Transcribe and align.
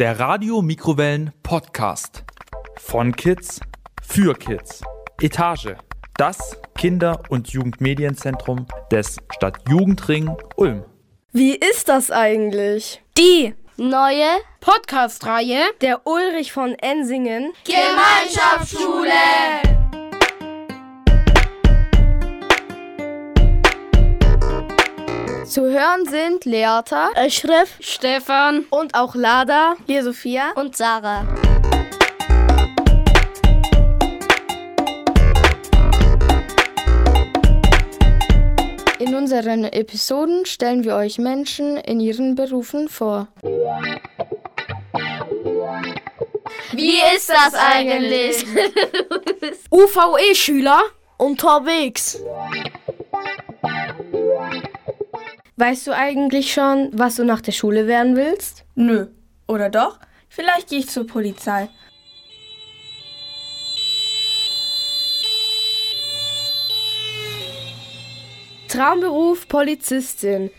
Der 0.00 0.18
Radio 0.18 0.60
Mikrowellen 0.60 1.32
Podcast. 1.44 2.24
Von 2.78 3.14
Kids 3.14 3.60
für 4.02 4.34
Kids. 4.34 4.82
Etage. 5.20 5.76
Das 6.16 6.58
Kinder- 6.76 7.22
und 7.28 7.50
Jugendmedienzentrum 7.50 8.66
des 8.90 9.18
Stadtjugendring 9.36 10.36
Ulm. 10.56 10.84
Wie 11.30 11.54
ist 11.54 11.88
das 11.88 12.10
eigentlich? 12.10 13.04
Die 13.16 13.54
neue 13.76 14.26
Podcast-Reihe 14.58 15.62
der 15.80 16.04
Ulrich 16.08 16.50
von 16.50 16.74
Ensingen 16.74 17.52
Gemeinschaftsschule. 17.64 19.12
Zu 25.44 25.70
hören 25.70 26.06
sind 26.06 26.46
Leata, 26.46 27.10
Eschref, 27.14 27.76
Stefan 27.78 28.64
und 28.70 28.94
auch 28.94 29.14
Lada, 29.14 29.76
hier 29.86 30.02
Sophia 30.02 30.52
und 30.54 30.74
Sarah. 30.74 31.26
In 38.98 39.14
unseren 39.14 39.64
Episoden 39.64 40.46
stellen 40.46 40.82
wir 40.82 40.96
euch 40.96 41.18
Menschen 41.18 41.76
in 41.76 42.00
ihren 42.00 42.34
Berufen 42.36 42.88
vor. 42.88 43.28
Wie 46.72 46.96
ist 47.14 47.28
das 47.28 47.54
eigentlich? 47.54 48.46
UVE-Schüler 49.70 50.80
unterwegs. 51.18 52.18
Weißt 55.56 55.86
du 55.86 55.92
eigentlich 55.92 56.52
schon, 56.52 56.90
was 56.92 57.14
du 57.14 57.24
nach 57.24 57.40
der 57.40 57.52
Schule 57.52 57.86
werden 57.86 58.16
willst? 58.16 58.64
Nö. 58.74 59.06
Oder 59.46 59.70
doch? 59.70 60.00
Vielleicht 60.28 60.68
gehe 60.68 60.80
ich 60.80 60.88
zur 60.88 61.06
Polizei. 61.06 61.68
Traumberuf 68.68 69.46
Polizistin. 69.46 70.50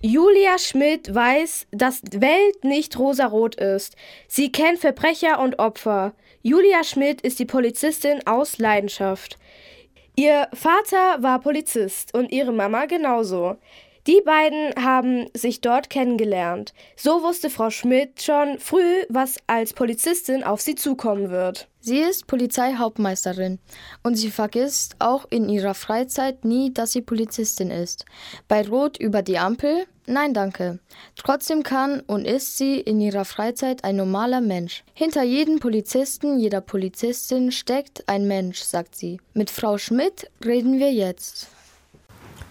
Julia 0.00 0.58
Schmidt 0.58 1.12
weiß, 1.12 1.66
dass 1.72 2.00
die 2.00 2.20
Welt 2.20 2.62
nicht 2.62 2.96
rosarot 2.96 3.56
ist. 3.56 3.96
Sie 4.28 4.52
kennt 4.52 4.78
Verbrecher 4.78 5.40
und 5.40 5.58
Opfer. 5.58 6.14
Julia 6.42 6.84
Schmidt 6.84 7.20
ist 7.22 7.40
die 7.40 7.46
Polizistin 7.46 8.24
aus 8.24 8.58
Leidenschaft. 8.58 9.36
Ihr 10.14 10.46
Vater 10.54 11.20
war 11.20 11.40
Polizist 11.40 12.14
und 12.14 12.30
ihre 12.30 12.52
Mama 12.52 12.86
genauso. 12.86 13.56
Die 14.06 14.22
beiden 14.24 14.72
haben 14.80 15.26
sich 15.34 15.60
dort 15.60 15.90
kennengelernt. 15.90 16.74
So 16.94 17.22
wusste 17.22 17.50
Frau 17.50 17.70
Schmidt 17.70 18.22
schon 18.22 18.60
früh, 18.60 19.02
was 19.08 19.36
als 19.48 19.72
Polizistin 19.72 20.44
auf 20.44 20.60
sie 20.60 20.76
zukommen 20.76 21.30
wird. 21.30 21.66
Sie 21.80 21.98
ist 21.98 22.28
Polizeihauptmeisterin 22.28 23.58
und 24.04 24.14
sie 24.14 24.30
vergisst 24.30 24.94
auch 25.00 25.26
in 25.30 25.48
ihrer 25.48 25.74
Freizeit 25.74 26.44
nie, 26.44 26.72
dass 26.72 26.92
sie 26.92 27.02
Polizistin 27.02 27.72
ist. 27.72 28.04
Bei 28.46 28.66
Rot 28.66 28.96
über 28.96 29.22
die 29.22 29.38
Ampel? 29.38 29.86
Nein, 30.06 30.34
danke. 30.34 30.78
Trotzdem 31.16 31.64
kann 31.64 31.98
und 32.00 32.26
ist 32.26 32.58
sie 32.58 32.78
in 32.78 33.00
ihrer 33.00 33.24
Freizeit 33.24 33.82
ein 33.82 33.96
normaler 33.96 34.40
Mensch. 34.40 34.84
Hinter 34.94 35.24
jedem 35.24 35.58
Polizisten, 35.58 36.38
jeder 36.38 36.60
Polizistin 36.60 37.50
steckt 37.50 38.08
ein 38.08 38.28
Mensch, 38.28 38.60
sagt 38.60 38.94
sie. 38.94 39.20
Mit 39.34 39.50
Frau 39.50 39.78
Schmidt 39.78 40.30
reden 40.44 40.78
wir 40.78 40.92
jetzt. 40.92 41.48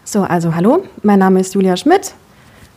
So, 0.08 0.22
also 0.22 0.53
hallo, 0.53 0.84
mein 1.02 1.17
Name 1.17 1.39
ist 1.39 1.56
Julia 1.56 1.75
Schmidt. 1.75 2.14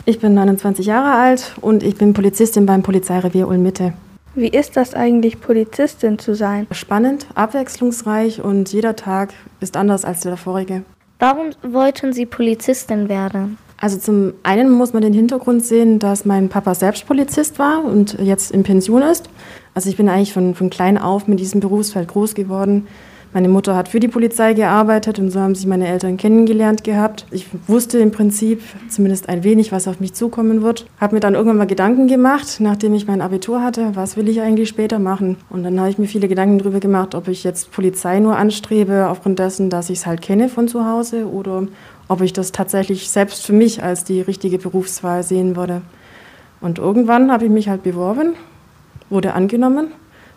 Ich 0.06 0.18
bin 0.18 0.32
29 0.32 0.86
Jahre 0.86 1.12
alt 1.20 1.56
und 1.60 1.82
ich 1.82 1.96
bin 1.96 2.14
Polizistin 2.14 2.64
beim 2.64 2.82
Polizeirevier 2.82 3.46
Ulm-Mitte. 3.46 3.92
Wie 4.34 4.48
ist 4.48 4.78
das 4.78 4.94
eigentlich, 4.94 5.38
Polizistin 5.38 6.18
zu 6.18 6.34
sein? 6.34 6.66
Spannend, 6.70 7.26
abwechslungsreich 7.34 8.40
und 8.42 8.72
jeder 8.72 8.96
Tag 8.96 9.34
ist 9.60 9.76
anders 9.76 10.06
als 10.06 10.20
der 10.20 10.38
vorige. 10.38 10.84
Warum 11.18 11.50
wollten 11.62 12.14
Sie 12.14 12.24
Polizistin 12.24 13.10
werden? 13.10 13.58
Also 13.78 13.98
zum 13.98 14.32
einen 14.42 14.70
muss 14.70 14.94
man 14.94 15.02
den 15.02 15.12
Hintergrund 15.12 15.66
sehen, 15.66 15.98
dass 15.98 16.24
mein 16.24 16.48
Papa 16.48 16.74
selbst 16.74 17.06
Polizist 17.06 17.58
war 17.58 17.84
und 17.84 18.18
jetzt 18.20 18.52
in 18.52 18.62
Pension 18.62 19.02
ist. 19.02 19.28
Also 19.74 19.90
ich 19.90 19.98
bin 19.98 20.08
eigentlich 20.08 20.32
von, 20.32 20.54
von 20.54 20.70
klein 20.70 20.96
auf 20.96 21.28
mit 21.28 21.40
diesem 21.40 21.60
Berufsfeld 21.60 22.08
groß 22.08 22.34
geworden. 22.34 22.86
Meine 23.34 23.50
Mutter 23.50 23.76
hat 23.76 23.88
für 23.88 24.00
die 24.00 24.08
Polizei 24.08 24.54
gearbeitet 24.54 25.18
und 25.18 25.30
so 25.30 25.38
haben 25.38 25.54
sich 25.54 25.66
meine 25.66 25.86
Eltern 25.86 26.16
kennengelernt 26.16 26.82
gehabt. 26.82 27.26
Ich 27.30 27.46
wusste 27.66 27.98
im 27.98 28.10
Prinzip 28.10 28.62
zumindest 28.88 29.28
ein 29.28 29.44
wenig, 29.44 29.70
was 29.70 29.86
auf 29.86 30.00
mich 30.00 30.14
zukommen 30.14 30.62
wird. 30.62 30.86
Habe 30.98 31.16
mir 31.16 31.20
dann 31.20 31.34
irgendwann 31.34 31.58
mal 31.58 31.66
Gedanken 31.66 32.08
gemacht, 32.08 32.56
nachdem 32.60 32.94
ich 32.94 33.06
mein 33.06 33.20
Abitur 33.20 33.62
hatte, 33.62 33.90
was 33.94 34.16
will 34.16 34.30
ich 34.30 34.40
eigentlich 34.40 34.70
später 34.70 34.98
machen. 34.98 35.36
Und 35.50 35.62
dann 35.62 35.78
habe 35.78 35.90
ich 35.90 35.98
mir 35.98 36.06
viele 36.06 36.26
Gedanken 36.26 36.58
darüber 36.58 36.80
gemacht, 36.80 37.14
ob 37.14 37.28
ich 37.28 37.44
jetzt 37.44 37.70
Polizei 37.70 38.18
nur 38.18 38.36
anstrebe, 38.36 39.08
aufgrund 39.08 39.38
dessen, 39.38 39.68
dass 39.68 39.90
ich 39.90 39.98
es 39.98 40.06
halt 40.06 40.22
kenne 40.22 40.48
von 40.48 40.66
zu 40.66 40.86
Hause 40.86 41.28
oder 41.28 41.64
ob 42.08 42.22
ich 42.22 42.32
das 42.32 42.50
tatsächlich 42.50 43.10
selbst 43.10 43.44
für 43.44 43.52
mich 43.52 43.82
als 43.82 44.04
die 44.04 44.22
richtige 44.22 44.56
Berufswahl 44.56 45.22
sehen 45.22 45.54
würde. 45.54 45.82
Und 46.62 46.78
irgendwann 46.78 47.30
habe 47.30 47.44
ich 47.44 47.50
mich 47.50 47.68
halt 47.68 47.82
beworben, 47.82 48.32
wurde 49.10 49.34
angenommen 49.34 49.88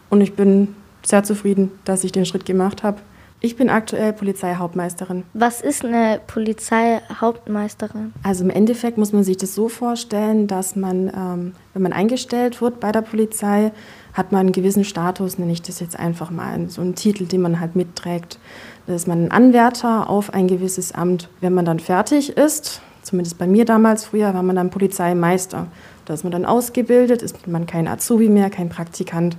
und 0.10 0.20
ich 0.20 0.34
bin 0.34 0.76
sehr 1.04 1.24
zufrieden, 1.24 1.72
dass 1.86 2.04
ich 2.04 2.12
den 2.12 2.26
Schritt 2.26 2.46
gemacht 2.46 2.84
habe. 2.84 2.98
Ich 3.44 3.56
bin 3.56 3.72
aktuell 3.72 4.14
Polizeihauptmeisterin. 4.14 5.24
Was 5.34 5.62
ist 5.62 5.84
eine 5.84 6.22
Polizeihauptmeisterin? 6.28 8.14
Also 8.22 8.44
im 8.44 8.52
Endeffekt 8.52 9.00
muss 9.00 9.14
man 9.14 9.24
sich 9.24 9.36
das 9.38 9.56
so 9.56 9.68
vorstellen, 9.68 10.46
dass 10.46 10.76
man, 10.76 11.08
ähm, 11.08 11.54
wenn 11.74 11.82
man 11.82 11.92
eingestellt 11.92 12.62
wird 12.62 12.80
bei 12.80 12.92
der 12.92 13.02
Polizei, 13.02 13.72
hat 14.14 14.32
man 14.32 14.42
einen 14.42 14.52
gewissen 14.52 14.84
Status, 14.84 15.40
nenne 15.40 15.54
ich 15.54 15.64
das 15.64 15.80
jetzt 15.80 15.98
einfach 15.98 16.30
mal, 16.30 16.70
so 16.70 16.82
einen 16.82 16.94
Titel, 16.94 17.26
den 17.26 17.42
man 17.42 17.60
halt 17.60 17.76
mitträgt. 17.76 18.38
Da 18.86 18.94
ist 18.94 19.08
man 19.08 19.26
ein 19.26 19.32
Anwärter 19.32 20.08
auf 20.08 20.36
ein 20.36 20.48
gewisses 20.48 20.92
Amt. 20.92 21.28
Wenn 21.40 21.56
man 21.56 21.66
dann 21.66 21.80
fertig 21.80 22.38
ist, 22.38 22.82
zumindest 23.02 23.40
bei 23.40 23.48
mir 23.48 23.66
damals 23.66 24.06
früher, 24.06 24.36
war 24.36 24.44
man 24.44 24.56
dann 24.56 24.70
Polizeimeister. 24.70 25.66
Da 26.06 26.14
ist 26.14 26.24
man 26.24 26.32
dann 26.32 26.46
ausgebildet, 26.46 27.24
ist 27.24 27.48
man 27.48 27.66
kein 27.66 27.88
Azubi 27.88 28.30
mehr, 28.30 28.52
kein 28.52 28.70
Praktikant. 28.70 29.36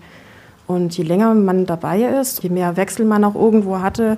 Und 0.67 0.97
je 0.97 1.05
länger 1.05 1.35
man 1.35 1.67
dabei 1.67 2.03
ist, 2.03 2.43
je 2.43 2.49
mehr 2.49 2.77
Wechsel 2.77 3.05
man 3.05 3.25
auch 3.25 3.35
irgendwo 3.35 3.81
hatte, 3.81 4.17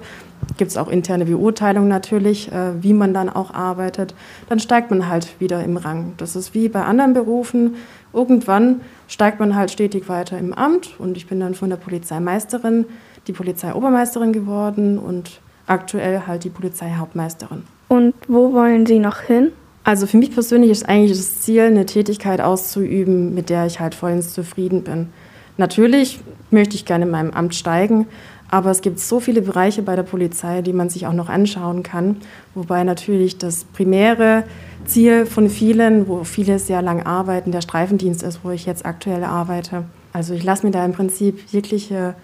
gibt 0.57 0.71
es 0.71 0.77
auch 0.77 0.89
interne 0.89 1.25
Beurteilungen 1.25 1.89
natürlich, 1.89 2.53
äh, 2.53 2.83
wie 2.83 2.93
man 2.93 3.15
dann 3.15 3.31
auch 3.31 3.55
arbeitet, 3.55 4.15
dann 4.49 4.61
steigt 4.61 4.91
man 4.91 5.09
halt 5.09 5.41
wieder 5.41 5.65
im 5.65 5.77
Rang. 5.77 6.13
Das 6.19 6.37
ist 6.37 6.55
wie 6.55 6.69
bei 6.69 6.85
anderen 6.85 7.15
Berufen. 7.15 7.77
Irgendwann 8.13 8.83
steigt 9.09 9.41
man 9.41 9.57
halt 9.57 9.71
stetig 9.71 10.09
weiter 10.09 10.39
im 10.39 10.53
Amt 10.53 10.95
und 10.99 11.17
ich 11.17 11.27
bin 11.27 11.41
dann 11.41 11.55
von 11.55 11.71
der 11.71 11.77
Polizeimeisterin 11.77 12.87
die 13.27 13.33
Polizeiobermeisterin 13.33 14.33
geworden 14.33 14.99
und 14.99 15.41
aktuell 15.67 16.23
halt 16.27 16.45
die 16.45 16.51
Polizeihauptmeisterin. 16.51 17.63
Und 17.89 18.15
wo 18.29 18.53
wollen 18.53 18.87
Sie 18.87 18.99
noch 18.99 19.21
hin? 19.21 19.53
Also 19.83 20.07
für 20.07 20.17
mich 20.17 20.33
persönlich 20.33 20.71
ist 20.71 20.89
eigentlich 20.89 21.17
das 21.17 21.43
Ziel, 21.43 21.63
eine 21.63 21.87
Tätigkeit 21.87 22.41
auszuüben, 22.41 23.35
mit 23.35 23.51
der 23.51 23.67
ich 23.67 23.81
halt 23.81 23.95
vollends 23.95 24.33
zufrieden 24.33 24.83
bin. 24.83 25.09
Natürlich 25.57 26.21
möchte 26.51 26.75
ich 26.75 26.85
gerne 26.85 27.05
in 27.05 27.11
meinem 27.11 27.31
Amt 27.31 27.55
steigen, 27.55 28.07
aber 28.51 28.71
es 28.71 28.83
gibt 28.83 29.01
so 29.01 29.21
viele 29.21 29.43
Bereiche 29.43 29.83
bei 29.83 29.97
der 29.97 30.03
Polizei, 30.03 30.63
die 30.63 30.73
man 30.73 30.89
sich 30.89 31.07
auch 31.07 31.13
noch 31.13 31.29
anschauen 31.29 31.83
kann. 31.83 32.19
Wobei 32.55 32.85
natürlich 32.85 33.39
das 33.39 33.65
primäre 33.65 34.45
Ziel 34.85 35.27
von 35.27 35.49
vielen, 35.49 36.09
wo 36.09 36.25
viele 36.25 36.59
sehr 36.59 36.83
lang 36.83 37.05
arbeiten, 37.05 37.53
der 37.53 37.63
Streifendienst 37.63 38.23
ist, 38.23 38.41
wo 38.45 38.51
ich 38.51 38.67
jetzt 38.67 38.85
aktuell 38.85 39.25
arbeite. 39.25 39.85
Also 40.13 40.35
ich 40.35 40.45
lasse 40.45 40.67
mir 40.67 40.73
da 40.73 40.85
im 40.85 40.93
Prinzip 40.93 41.41
jegliche 41.51 42.15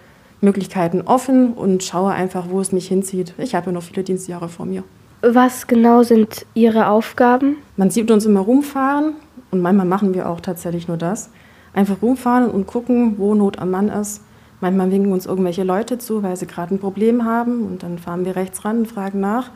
Möglichkeiten 0.41 1.01
offen 1.01 1.53
und 1.53 1.83
schaue 1.83 2.11
einfach, 2.11 2.45
wo 2.49 2.61
es 2.61 2.71
mich 2.71 2.87
hinzieht. 2.87 3.33
Ich 3.37 3.55
habe 3.55 3.67
ja 3.67 3.71
noch 3.73 3.83
viele 3.83 4.03
Dienstjahre 4.03 4.49
vor 4.49 4.65
mir. 4.65 4.83
Was 5.21 5.67
genau 5.67 6.03
sind 6.03 6.45
Ihre 6.53 6.87
Aufgaben? 6.87 7.57
Man 7.77 7.91
sieht 7.91 8.09
uns 8.09 8.25
immer 8.25 8.39
rumfahren 8.39 9.13
und 9.51 9.61
manchmal 9.61 9.85
machen 9.85 10.13
wir 10.13 10.29
auch 10.29 10.39
tatsächlich 10.39 10.87
nur 10.87 10.97
das 10.97 11.29
einfach 11.73 12.01
rumfahren 12.01 12.49
und 12.49 12.67
gucken, 12.67 13.15
wo 13.17 13.33
Not 13.35 13.59
am 13.59 13.71
Mann 13.71 13.89
ist. 13.89 14.21
Manchmal 14.59 14.91
winken 14.91 15.11
uns 15.11 15.25
irgendwelche 15.25 15.63
Leute 15.63 15.97
zu, 15.97 16.21
weil 16.21 16.35
sie 16.35 16.45
gerade 16.45 16.75
ein 16.75 16.79
Problem 16.79 17.25
haben 17.25 17.65
und 17.65 17.83
dann 17.83 17.97
fahren 17.97 18.25
wir 18.25 18.35
rechts 18.35 18.63
ran 18.63 18.79
und 18.79 18.87
fragen 18.87 19.19
nach, 19.19 19.49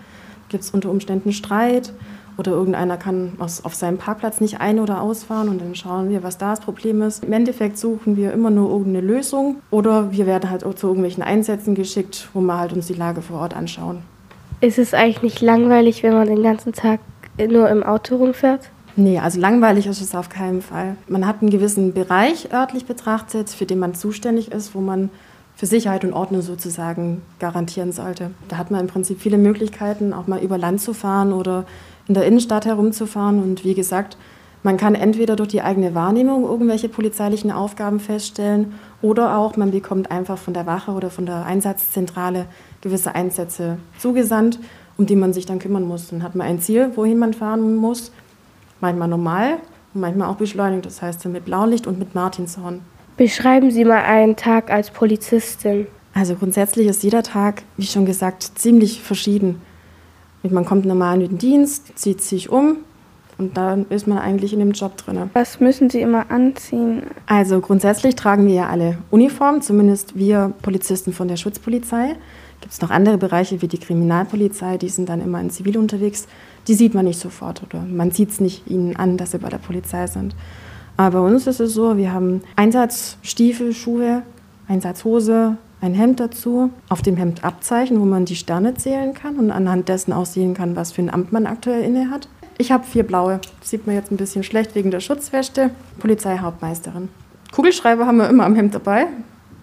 gibt 0.49 0.63
es 0.63 0.71
unter 0.71 0.89
Umständen 0.89 1.31
Streit 1.31 1.93
oder 2.37 2.51
irgendeiner 2.51 2.97
kann 2.97 3.33
aus, 3.37 3.63
auf 3.63 3.75
seinem 3.75 3.97
Parkplatz 3.97 4.41
nicht 4.41 4.59
ein- 4.59 4.79
oder 4.79 5.01
ausfahren 5.01 5.47
und 5.47 5.61
dann 5.61 5.75
schauen 5.75 6.09
wir, 6.09 6.23
was 6.23 6.37
da 6.37 6.51
das 6.51 6.59
Problem 6.59 7.01
ist. 7.01 7.23
Im 7.23 7.33
Endeffekt 7.33 7.77
suchen 7.77 8.17
wir 8.17 8.33
immer 8.33 8.49
nur 8.49 8.69
irgendeine 8.69 9.05
Lösung 9.05 9.57
oder 9.69 10.11
wir 10.11 10.25
werden 10.25 10.49
halt 10.49 10.63
auch 10.63 10.73
zu 10.73 10.87
irgendwelchen 10.87 11.23
Einsätzen 11.23 11.75
geschickt, 11.75 12.29
wo 12.33 12.41
wir 12.41 12.57
halt 12.57 12.73
uns 12.73 12.87
die 12.87 12.93
Lage 12.93 13.21
vor 13.21 13.39
Ort 13.39 13.55
anschauen. 13.55 13.99
Ist 14.59 14.79
es 14.79 14.93
eigentlich 14.93 15.21
nicht 15.21 15.41
langweilig, 15.41 16.01
wenn 16.01 16.13
man 16.13 16.27
den 16.27 16.41
ganzen 16.41 16.73
Tag 16.73 16.99
nur 17.37 17.69
im 17.69 17.83
Auto 17.83 18.15
rumfährt? 18.15 18.69
Nee, 18.97 19.19
also 19.19 19.39
langweilig 19.39 19.87
ist 19.87 20.01
es 20.01 20.15
auf 20.15 20.29
keinen 20.29 20.61
Fall. 20.61 20.95
Man 21.07 21.27
hat 21.27 21.41
einen 21.41 21.51
gewissen 21.51 21.93
Bereich 21.93 22.53
örtlich 22.53 22.85
betrachtet, 22.85 23.49
für 23.49 23.65
den 23.65 23.79
man 23.79 23.93
zuständig 23.93 24.51
ist, 24.51 24.73
wo 24.73 24.79
man 24.79 25.09
für 25.55 25.65
Sicherheit 25.65 26.05
und 26.05 26.13
Ordnung 26.13 26.41
sozusagen 26.41 27.21
garantieren 27.39 27.91
sollte. 27.91 28.31
Da 28.47 28.57
hat 28.57 28.71
man 28.71 28.81
im 28.81 28.87
Prinzip 28.87 29.19
viele 29.19 29.37
Möglichkeiten, 29.37 30.13
auch 30.13 30.27
mal 30.27 30.41
über 30.41 30.57
Land 30.57 30.81
zu 30.81 30.93
fahren 30.93 31.33
oder 31.33 31.65
in 32.07 32.13
der 32.13 32.25
Innenstadt 32.25 32.65
herumzufahren. 32.65 33.41
Und 33.41 33.63
wie 33.65 33.73
gesagt, 33.73 34.17
Man 34.65 34.77
kann 34.77 34.95
entweder 34.95 35.35
durch 35.35 35.49
die 35.49 35.61
eigene 35.61 35.93
Wahrnehmung 35.93 36.43
irgendwelche 36.43 36.89
polizeilichen 36.89 37.51
Aufgaben 37.51 37.99
feststellen 37.99 38.73
oder 39.03 39.37
auch 39.37 39.57
man 39.57 39.69
bekommt 39.69 40.09
einfach 40.09 40.39
von 40.39 40.55
der 40.55 40.65
Wache 40.65 40.89
oder 40.89 41.11
von 41.11 41.27
der 41.27 41.45
Einsatzzentrale 41.45 42.47
gewisse 42.81 43.13
Einsätze 43.13 43.77
zugesandt, 43.99 44.59
um 44.97 45.05
die 45.05 45.15
man 45.15 45.33
sich 45.33 45.45
dann 45.45 45.59
kümmern 45.59 45.83
muss. 45.83 46.07
Dann 46.07 46.23
hat 46.23 46.33
man 46.33 46.47
ein 46.47 46.59
Ziel, 46.59 46.89
wohin 46.95 47.19
man 47.19 47.35
fahren 47.35 47.75
muss, 47.75 48.11
manchmal 48.81 49.07
normal 49.07 49.57
und 49.93 50.01
manchmal 50.01 50.29
auch 50.29 50.35
beschleunigt, 50.35 50.85
das 50.85 51.01
heißt 51.01 51.25
mit 51.25 51.45
Blaulicht 51.45 51.87
und 51.87 51.99
mit 51.99 52.15
Martinshorn. 52.15 52.81
Beschreiben 53.17 53.71
Sie 53.71 53.85
mal 53.85 54.03
einen 54.03 54.35
Tag 54.35 54.69
als 54.69 54.91
Polizistin. 54.91 55.87
Also 56.13 56.35
grundsätzlich 56.35 56.87
ist 56.87 57.03
jeder 57.03 57.23
Tag, 57.23 57.63
wie 57.77 57.85
schon 57.85 58.05
gesagt, 58.05 58.43
ziemlich 58.55 59.01
verschieden. 59.01 59.61
Man 60.43 60.65
kommt 60.65 60.85
normal 60.85 61.21
in 61.21 61.29
den 61.29 61.37
Dienst, 61.39 61.97
zieht 61.97 62.21
sich 62.21 62.49
um, 62.49 62.77
und 63.37 63.57
dann 63.57 63.85
ist 63.89 64.07
man 64.07 64.17
eigentlich 64.17 64.53
in 64.53 64.59
dem 64.59 64.71
Job 64.71 64.95
drin. 64.97 65.29
Was 65.33 65.59
müssen 65.59 65.89
Sie 65.89 65.99
immer 65.99 66.31
anziehen? 66.31 67.03
Also 67.25 67.59
grundsätzlich 67.59 68.15
tragen 68.15 68.47
wir 68.47 68.53
ja 68.53 68.69
alle 68.69 68.97
Uniform, 69.11 69.61
zumindest 69.61 70.17
wir 70.17 70.53
Polizisten 70.61 71.11
von 71.11 71.27
der 71.27 71.35
Schutzpolizei. 71.35 72.15
Gibt 72.65 72.73
es 72.73 72.81
noch 72.81 72.89
andere 72.89 73.19
Bereiche 73.19 73.61
wie 73.61 73.67
die 73.67 73.77
Kriminalpolizei, 73.77 74.79
die 74.79 74.89
sind 74.89 75.07
dann 75.07 75.21
immer 75.21 75.39
in 75.39 75.51
Zivil 75.51 75.77
unterwegs. 75.77 76.25
Die 76.67 76.73
sieht 76.73 76.95
man 76.95 77.05
nicht 77.05 77.19
sofort 77.19 77.61
oder 77.61 77.83
man 77.83 78.09
sieht 78.09 78.31
es 78.31 78.39
nicht 78.39 78.65
ihnen 78.65 78.95
an, 78.95 79.17
dass 79.17 79.31
sie 79.31 79.37
bei 79.37 79.49
der 79.49 79.59
Polizei 79.59 80.07
sind. 80.07 80.35
Aber 80.97 81.21
bei 81.21 81.27
uns 81.27 81.45
ist 81.45 81.59
es 81.59 81.75
so, 81.75 81.95
wir 81.95 82.11
haben 82.11 82.41
Einsatzstiefel, 82.55 83.71
Schuhe, 83.71 84.23
Einsatzhose, 84.67 85.57
ein 85.79 85.93
Hemd 85.93 86.19
dazu, 86.19 86.71
auf 86.89 87.03
dem 87.03 87.17
Hemd 87.17 87.43
Abzeichen, 87.43 88.01
wo 88.01 88.05
man 88.05 88.25
die 88.25 88.35
Sterne 88.35 88.73
zählen 88.73 89.13
kann 89.13 89.35
und 89.35 89.51
anhand 89.51 89.87
dessen 89.87 90.11
auch 90.11 90.25
sehen 90.25 90.55
kann, 90.55 90.75
was 90.75 90.91
für 90.91 91.03
ein 91.03 91.13
Amt 91.13 91.31
man 91.31 91.45
aktuell 91.45 91.83
inne 91.83 92.09
hat. 92.09 92.27
Ich 92.57 92.71
habe 92.71 92.83
vier 92.83 93.03
blaue. 93.03 93.41
Das 93.59 93.69
sieht 93.69 93.85
man 93.85 93.95
jetzt 93.95 94.11
ein 94.11 94.17
bisschen 94.17 94.41
schlecht 94.41 94.73
wegen 94.73 94.89
der 94.89 95.01
Schutzweste. 95.01 95.69
Polizeihauptmeisterin. 95.99 97.09
Kugelschreiber 97.51 98.07
haben 98.07 98.17
wir 98.17 98.27
immer 98.27 98.45
am 98.45 98.55
Hemd 98.55 98.73
dabei. 98.73 99.05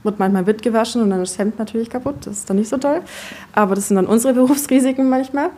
Wird 0.02 0.18
manchmal 0.18 0.46
witt 0.46 0.62
gewaschen 0.62 1.02
und 1.02 1.10
dann 1.10 1.22
ist 1.22 1.32
das 1.32 1.38
Hemd 1.38 1.58
natürlich 1.58 1.90
kaputt. 1.90 2.26
Das 2.26 2.38
ist 2.38 2.50
dann 2.50 2.56
nicht 2.56 2.68
so 2.68 2.76
toll. 2.76 3.02
Aber 3.52 3.74
das 3.74 3.88
sind 3.88 3.96
dann 3.96 4.06
unsere 4.06 4.34
Berufsrisiken 4.34 5.08
manchmal. 5.08 5.50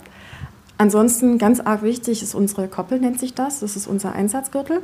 Ansonsten 0.77 1.39
ganz 1.39 1.61
arg 1.61 1.83
wichtig 1.83 2.23
ist 2.23 2.35
unsere 2.35 2.69
Koppel, 2.69 2.99
nennt 2.99 3.21
sich 3.21 3.35
das. 3.35 3.61
Das 3.61 3.77
ist 3.77 3.87
unser 3.87 4.13
Einsatzgürtel. 4.13 4.81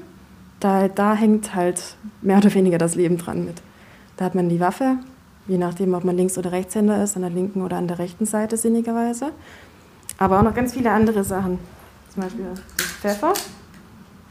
Da, 0.61 0.89
da 0.89 1.15
hängt 1.15 1.55
halt 1.55 1.97
mehr 2.23 2.39
oder 2.39 2.53
weniger 2.55 2.79
das 2.79 2.95
Leben 2.95 3.19
dran 3.19 3.45
mit. 3.45 3.62
Da 4.17 4.27
hat 4.27 4.35
man 4.35 4.49
die 4.49 4.61
Waffe, 4.61 4.99
je 5.49 5.59
nachdem, 5.59 5.95
ob 5.95 6.05
man 6.05 6.17
Links- 6.17 6.39
oder 6.39 6.53
Rechtshänder 6.53 7.03
ist, 7.03 7.17
an 7.17 7.23
der 7.23 7.31
linken 7.31 7.63
oder 7.63 7.77
an 7.77 7.89
der 7.89 7.99
rechten 7.99 8.27
Seite 8.27 8.56
sinnigerweise. 8.56 9.33
Aber 10.19 10.39
auch 10.39 10.43
noch 10.43 10.55
ganz 10.55 10.75
viele 10.75 10.91
andere 10.91 11.25
Sachen. 11.25 11.59
Zum 12.13 12.23
Beispiel 12.23 12.47
Pfeffer 13.01 13.33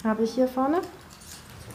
habe 0.03 0.23
ich 0.23 0.31
hier 0.31 0.47
vorne. 0.47 0.77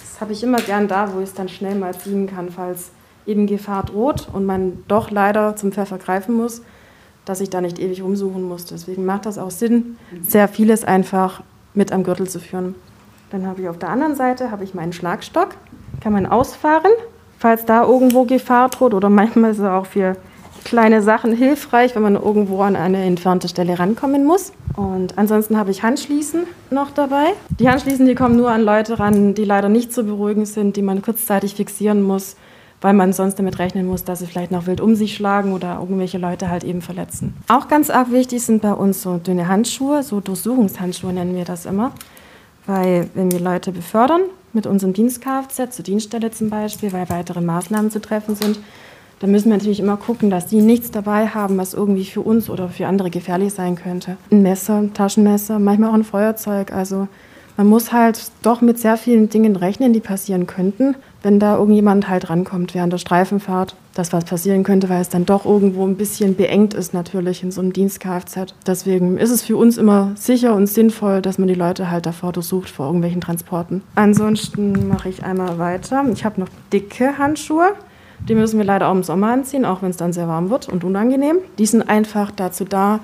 Das 0.00 0.21
habe 0.21 0.33
ich 0.33 0.43
immer 0.43 0.59
gern 0.59 0.87
da, 0.87 1.12
wo 1.12 1.19
ich 1.19 1.31
es 1.31 1.35
dann 1.35 1.49
schnell 1.49 1.75
mal 1.75 1.99
ziehen 1.99 2.29
kann, 2.29 2.50
falls 2.50 2.91
eben 3.26 3.47
Gefahr 3.47 3.85
droht 3.85 4.29
und 4.32 4.44
man 4.44 4.85
doch 4.88 5.11
leider 5.11 5.56
zum 5.56 5.73
Pfeffer 5.73 5.99
greifen 5.99 6.37
muss, 6.37 6.62
dass 7.25 7.41
ich 7.41 7.50
da 7.50 7.61
nicht 7.61 7.79
ewig 7.79 8.03
umsuchen 8.03 8.43
muss. 8.43 8.67
Deswegen 8.67 9.05
macht 9.05 9.26
das 9.26 9.38
auch 9.38 9.50
Sinn, 9.50 9.97
sehr 10.23 10.49
vieles 10.49 10.85
einfach 10.85 11.43
mit 11.75 11.93
am 11.93 12.05
Gürtel 12.05 12.29
zu 12.29 12.41
führen. 12.41 12.75
Dann 13.31 13.47
habe 13.47 13.62
ich 13.62 13.69
auf 13.69 13.79
der 13.79 13.88
anderen 13.88 14.15
Seite 14.15 14.50
habe 14.50 14.65
ich 14.65 14.75
meinen 14.75 14.93
Schlagstock, 14.93 15.50
kann 16.00 16.12
man 16.12 16.26
ausfahren, 16.26 16.93
falls 17.38 17.65
da 17.65 17.85
irgendwo 17.85 18.25
Gefahr 18.25 18.69
droht 18.69 18.94
oder 18.94 19.11
manchmal 19.11 19.50
ist 19.50 19.59
es 19.59 19.65
auch 19.65 19.87
für 19.87 20.17
kleine 20.65 21.03
Sachen 21.03 21.32
hilfreich, 21.32 21.94
wenn 21.94 22.03
man 22.03 22.15
irgendwo 22.15 22.62
an 22.62 22.76
eine 22.76 23.05
entfernte 23.05 23.49
Stelle 23.49 23.79
rankommen 23.79 24.25
muss. 24.25 24.53
Und 24.76 25.19
ansonsten 25.19 25.56
habe 25.56 25.71
ich 25.71 25.82
Handschließen 25.82 26.44
noch 26.71 26.91
dabei. 26.91 27.35
Die 27.61 27.69
Handschließen, 27.69 28.06
die 28.06 28.15
kommen 28.15 28.37
nur 28.37 28.50
an 28.50 28.62
Leute 28.62 28.99
ran, 28.99 29.35
die 29.35 29.44
leider 29.44 29.69
nicht 29.69 29.93
zu 29.93 30.05
beruhigen 30.05 30.47
sind, 30.47 30.76
die 30.76 30.82
man 30.82 31.03
kurzzeitig 31.03 31.55
fixieren 31.55 32.03
muss, 32.03 32.37
weil 32.85 32.93
man 32.93 33.15
sonst 33.15 33.39
damit 33.39 33.59
rechnen 33.59 33.87
muss, 33.87 34.05
dass 34.05 34.19
sie 34.19 34.27
vielleicht 34.27 34.51
noch 34.51 34.67
wild 34.67 34.83
um 34.83 34.95
sich 34.95 35.15
schlagen 35.15 35.55
oder 35.55 35.79
irgendwelche 35.81 36.19
Leute 36.19 36.51
halt 36.51 36.65
eben 36.65 36.83
verletzen. 36.83 37.33
Auch 37.49 37.69
ganz 37.69 37.89
arg 37.89 38.13
wichtig 38.13 38.43
sind 38.43 38.61
bei 38.61 38.75
uns 38.75 39.01
so 39.01 39.17
dünne 39.17 39.49
Handschuhe, 39.49 40.03
so 40.03 40.21
Durchsuchungshandschuhe 40.21 41.15
nennen 41.15 41.35
wir 41.35 41.47
das 41.47 41.65
immer. 41.65 41.93
Weil 42.67 43.09
wenn 43.15 43.33
wir 43.33 43.41
Leute 43.41 43.73
befördern, 43.73 44.21
mit 44.53 44.67
unserem 44.67 44.93
Dienst-Kfz, 44.93 45.75
zur 45.75 45.83
Dienststelle 45.83 46.31
zum 46.31 46.51
Beispiel, 46.51 46.93
weil 46.93 47.09
weitere 47.09 47.41
Maßnahmen 47.41 47.91
zu 47.91 48.03
treffen 48.03 48.37
sind, 48.37 48.59
da 49.19 49.29
müssen 49.29 49.49
wir 49.49 49.57
natürlich 49.57 49.81
immer 49.81 49.97
gucken, 49.97 50.29
dass 50.29 50.47
die 50.49 50.61
nichts 50.61 50.91
dabei 50.91 51.29
haben, 51.29 51.57
was 51.57 51.73
irgendwie 51.73 52.05
für 52.05 52.21
uns 52.21 52.51
oder 52.51 52.69
für 52.69 52.87
andere 52.87 53.09
gefährlich 53.09 53.55
sein 53.55 53.77
könnte. 53.77 54.19
Ein 54.31 54.43
Messer, 54.43 54.77
ein 54.77 54.93
Taschenmesser, 54.93 55.59
manchmal 55.59 55.89
auch 55.89 55.95
ein 55.95 56.05
Feuerzeug. 56.05 56.71
Also 56.71 57.09
man 57.56 57.67
muss 57.67 57.93
halt 57.93 58.31
doch 58.43 58.61
mit 58.61 58.79
sehr 58.79 58.97
vielen 58.97 59.29
Dingen 59.29 59.56
rechnen, 59.56 59.93
die 59.93 60.01
passieren 60.01 60.47
könnten, 60.47 60.97
wenn 61.23 61.39
da 61.39 61.56
irgendjemand 61.56 62.09
halt 62.09 62.29
rankommt 62.29 62.75
während 62.75 62.93
der 62.93 62.99
Streifenfahrt, 62.99 63.77
dass 63.95 64.12
was 64.12 64.25
passieren 64.25 64.65
könnte, 64.65 64.89
weil 64.89 65.01
es 65.01 65.09
dann 65.09 65.25
doch 65.25 65.45
irgendwo 65.45 65.87
ein 65.87 65.97
bisschen 65.97 66.35
beengt 66.35 66.75
ist 66.75 66.95
natürlich 66.95 67.43
in 67.43 67.53
so 67.53 67.61
einem 67.61 67.73
Dienst-Kfz. 67.73 68.55
Deswegen 68.67 69.19
ist 69.19 69.31
es 69.31 69.43
für 69.43 69.56
uns 69.56 69.79
immer 69.79 70.12
sicher 70.17 70.55
und 70.55 70.67
sinnvoll, 70.67 71.23
dass 71.23 71.39
man 71.39 71.49
die 71.49 71.55
Leute 71.55 71.91
halt 71.91 72.06
davor 72.06 72.33
durchsucht 72.33 72.69
vor 72.69 72.87
irgendwelchen 72.87 73.21
Transporten. 73.21 73.83
Ansonsten 73.95 74.89
mache 74.89 75.09
ich 75.09 75.23
einmal 75.23 75.59
weiter. 75.59 76.05
Ich 76.12 76.25
habe 76.25 76.41
noch 76.41 76.49
dicke 76.73 77.19
Handschuhe. 77.19 77.75
Die 78.29 78.35
müssen 78.35 78.59
wir 78.59 78.65
leider 78.65 78.89
auch 78.89 78.95
im 78.95 79.03
Sommer 79.03 79.33
anziehen, 79.33 79.65
auch 79.65 79.83
wenn 79.83 79.91
es 79.91 79.97
dann 79.97 80.12
sehr 80.12 80.29
warm 80.29 80.50
wird 80.50 80.69
und 80.69 80.83
unangenehm. 80.83 81.39
Die 81.59 81.67
sind 81.67 81.89
einfach 81.89 82.31
dazu 82.31 82.65
da, 82.65 83.00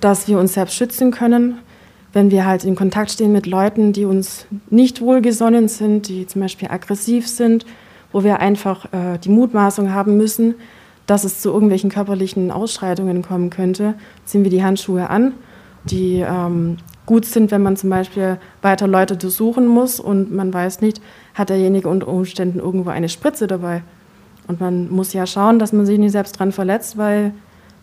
dass 0.00 0.28
wir 0.28 0.38
uns 0.38 0.54
selbst 0.54 0.74
schützen 0.74 1.10
können, 1.10 1.58
wenn 2.12 2.30
wir 2.30 2.44
halt 2.44 2.64
in 2.64 2.74
Kontakt 2.74 3.10
stehen 3.10 3.32
mit 3.32 3.46
Leuten, 3.46 3.92
die 3.92 4.04
uns 4.04 4.46
nicht 4.68 5.00
wohlgesonnen 5.00 5.68
sind, 5.68 6.08
die 6.08 6.26
zum 6.26 6.42
Beispiel 6.42 6.68
aggressiv 6.68 7.28
sind, 7.28 7.66
wo 8.12 8.24
wir 8.24 8.40
einfach 8.40 8.86
äh, 8.92 9.18
die 9.18 9.28
Mutmaßung 9.28 9.92
haben 9.92 10.16
müssen, 10.16 10.54
dass 11.06 11.24
es 11.24 11.40
zu 11.40 11.50
irgendwelchen 11.50 11.90
körperlichen 11.90 12.50
Ausschreitungen 12.50 13.22
kommen 13.22 13.50
könnte, 13.50 13.94
ziehen 14.24 14.44
wir 14.44 14.50
die 14.50 14.64
Handschuhe 14.64 15.10
an, 15.10 15.34
die 15.84 16.24
ähm, 16.26 16.78
gut 17.06 17.24
sind, 17.24 17.50
wenn 17.50 17.62
man 17.62 17.76
zum 17.76 17.90
Beispiel 17.90 18.38
weiter 18.62 18.86
Leute 18.86 19.16
durchsuchen 19.16 19.66
muss 19.66 19.98
und 19.98 20.32
man 20.32 20.52
weiß 20.52 20.80
nicht, 20.80 21.00
hat 21.34 21.50
derjenige 21.50 21.88
unter 21.88 22.08
Umständen 22.08 22.58
irgendwo 22.58 22.90
eine 22.90 23.08
Spritze 23.08 23.46
dabei. 23.46 23.82
Und 24.46 24.60
man 24.60 24.90
muss 24.90 25.12
ja 25.12 25.26
schauen, 25.26 25.58
dass 25.58 25.72
man 25.72 25.86
sich 25.86 25.98
nicht 25.98 26.12
selbst 26.12 26.38
dran 26.38 26.52
verletzt, 26.52 26.96
weil 26.96 27.32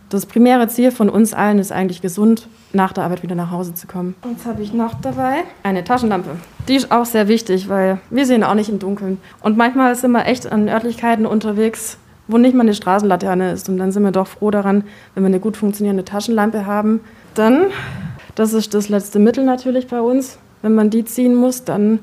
das 0.10 0.26
primäre 0.26 0.68
Ziel 0.68 0.92
von 0.92 1.10
uns 1.10 1.34
allen 1.34 1.60
ist 1.60 1.72
eigentlich 1.72 2.02
gesund, 2.02 2.48
nach 2.74 2.94
der 2.94 3.04
Arbeit 3.04 3.24
wieder 3.24 3.36
nach 3.36 3.52
Hause 3.52 3.74
zu 3.74 3.88
kommen. 3.88 4.16
Jetzt 4.30 4.46
habe 4.46 4.62
ich 4.62 4.74
noch 4.74 4.94
dabei 5.02 5.44
eine 5.64 5.84
Taschenlampe. 5.84 6.32
Die 6.68 6.76
ist 6.76 6.92
auch 6.92 7.06
sehr 7.06 7.28
wichtig, 7.28 7.70
weil 7.70 8.00
wir 8.10 8.26
sehen 8.26 8.44
auch 8.44 8.54
nicht 8.54 8.70
im 8.70 8.80
Dunkeln. 8.80 9.20
Und 9.42 9.58
manchmal 9.58 9.96
sind 9.96 10.12
wir 10.12 10.26
echt 10.26 10.52
an 10.52 10.70
Örtlichkeiten 10.70 11.26
unterwegs, 11.26 11.98
wo 12.28 12.38
nicht 12.38 12.56
mal 12.56 12.62
eine 12.62 12.74
Straßenlaterne 12.74 13.52
ist. 13.52 13.70
Und 13.70 13.78
dann 13.78 13.92
sind 13.92 14.04
wir 14.04 14.12
doch 14.12 14.28
froh 14.28 14.52
daran, 14.52 14.84
wenn 15.14 15.24
wir 15.24 15.28
eine 15.28 15.40
gut 15.40 15.58
funktionierende 15.58 16.06
Taschenlampe 16.06 16.66
haben. 16.66 17.02
Dann, 17.34 17.66
das 18.36 18.54
ist 18.54 18.74
das 18.74 18.90
letzte 18.90 19.20
Mittel 19.20 19.44
natürlich 19.44 19.88
bei 19.88 20.02
uns. 20.02 20.38
Wenn 20.62 20.76
man 20.76 20.90
die 20.90 21.06
ziehen 21.06 21.36
muss, 21.36 21.64
dann 21.64 22.00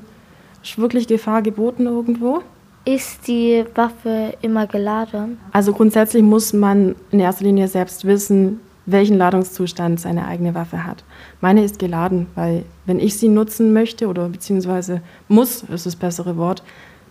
ist 0.63 0.77
wirklich 0.77 1.07
Gefahr 1.07 1.41
geboten 1.41 1.85
irgendwo. 1.85 2.41
Ist 2.85 3.27
die 3.27 3.65
Waffe 3.73 4.35
immer 4.41 4.67
geladen? 4.67 5.39
Also 5.51 5.73
grundsätzlich 5.73 6.21
muss 6.21 6.53
man 6.53 6.95
in 7.09 7.19
erster 7.19 7.43
Linie 7.43 7.67
selbst 7.67 8.05
wissen, 8.05 8.59
welchen 8.85 9.17
Ladungszustand 9.17 9.99
seine 9.99 10.27
eigene 10.27 10.53
Waffe 10.53 10.85
hat. 10.85 11.03
Meine 11.41 11.63
ist 11.63 11.79
geladen, 11.79 12.27
weil 12.35 12.63
wenn 12.85 12.99
ich 12.99 13.17
sie 13.17 13.27
nutzen 13.27 13.73
möchte 13.73 14.07
oder 14.07 14.29
beziehungsweise 14.29 15.01
muss, 15.27 15.63
ist 15.63 15.87
das 15.87 15.95
bessere 15.95 16.37
Wort, 16.37 16.61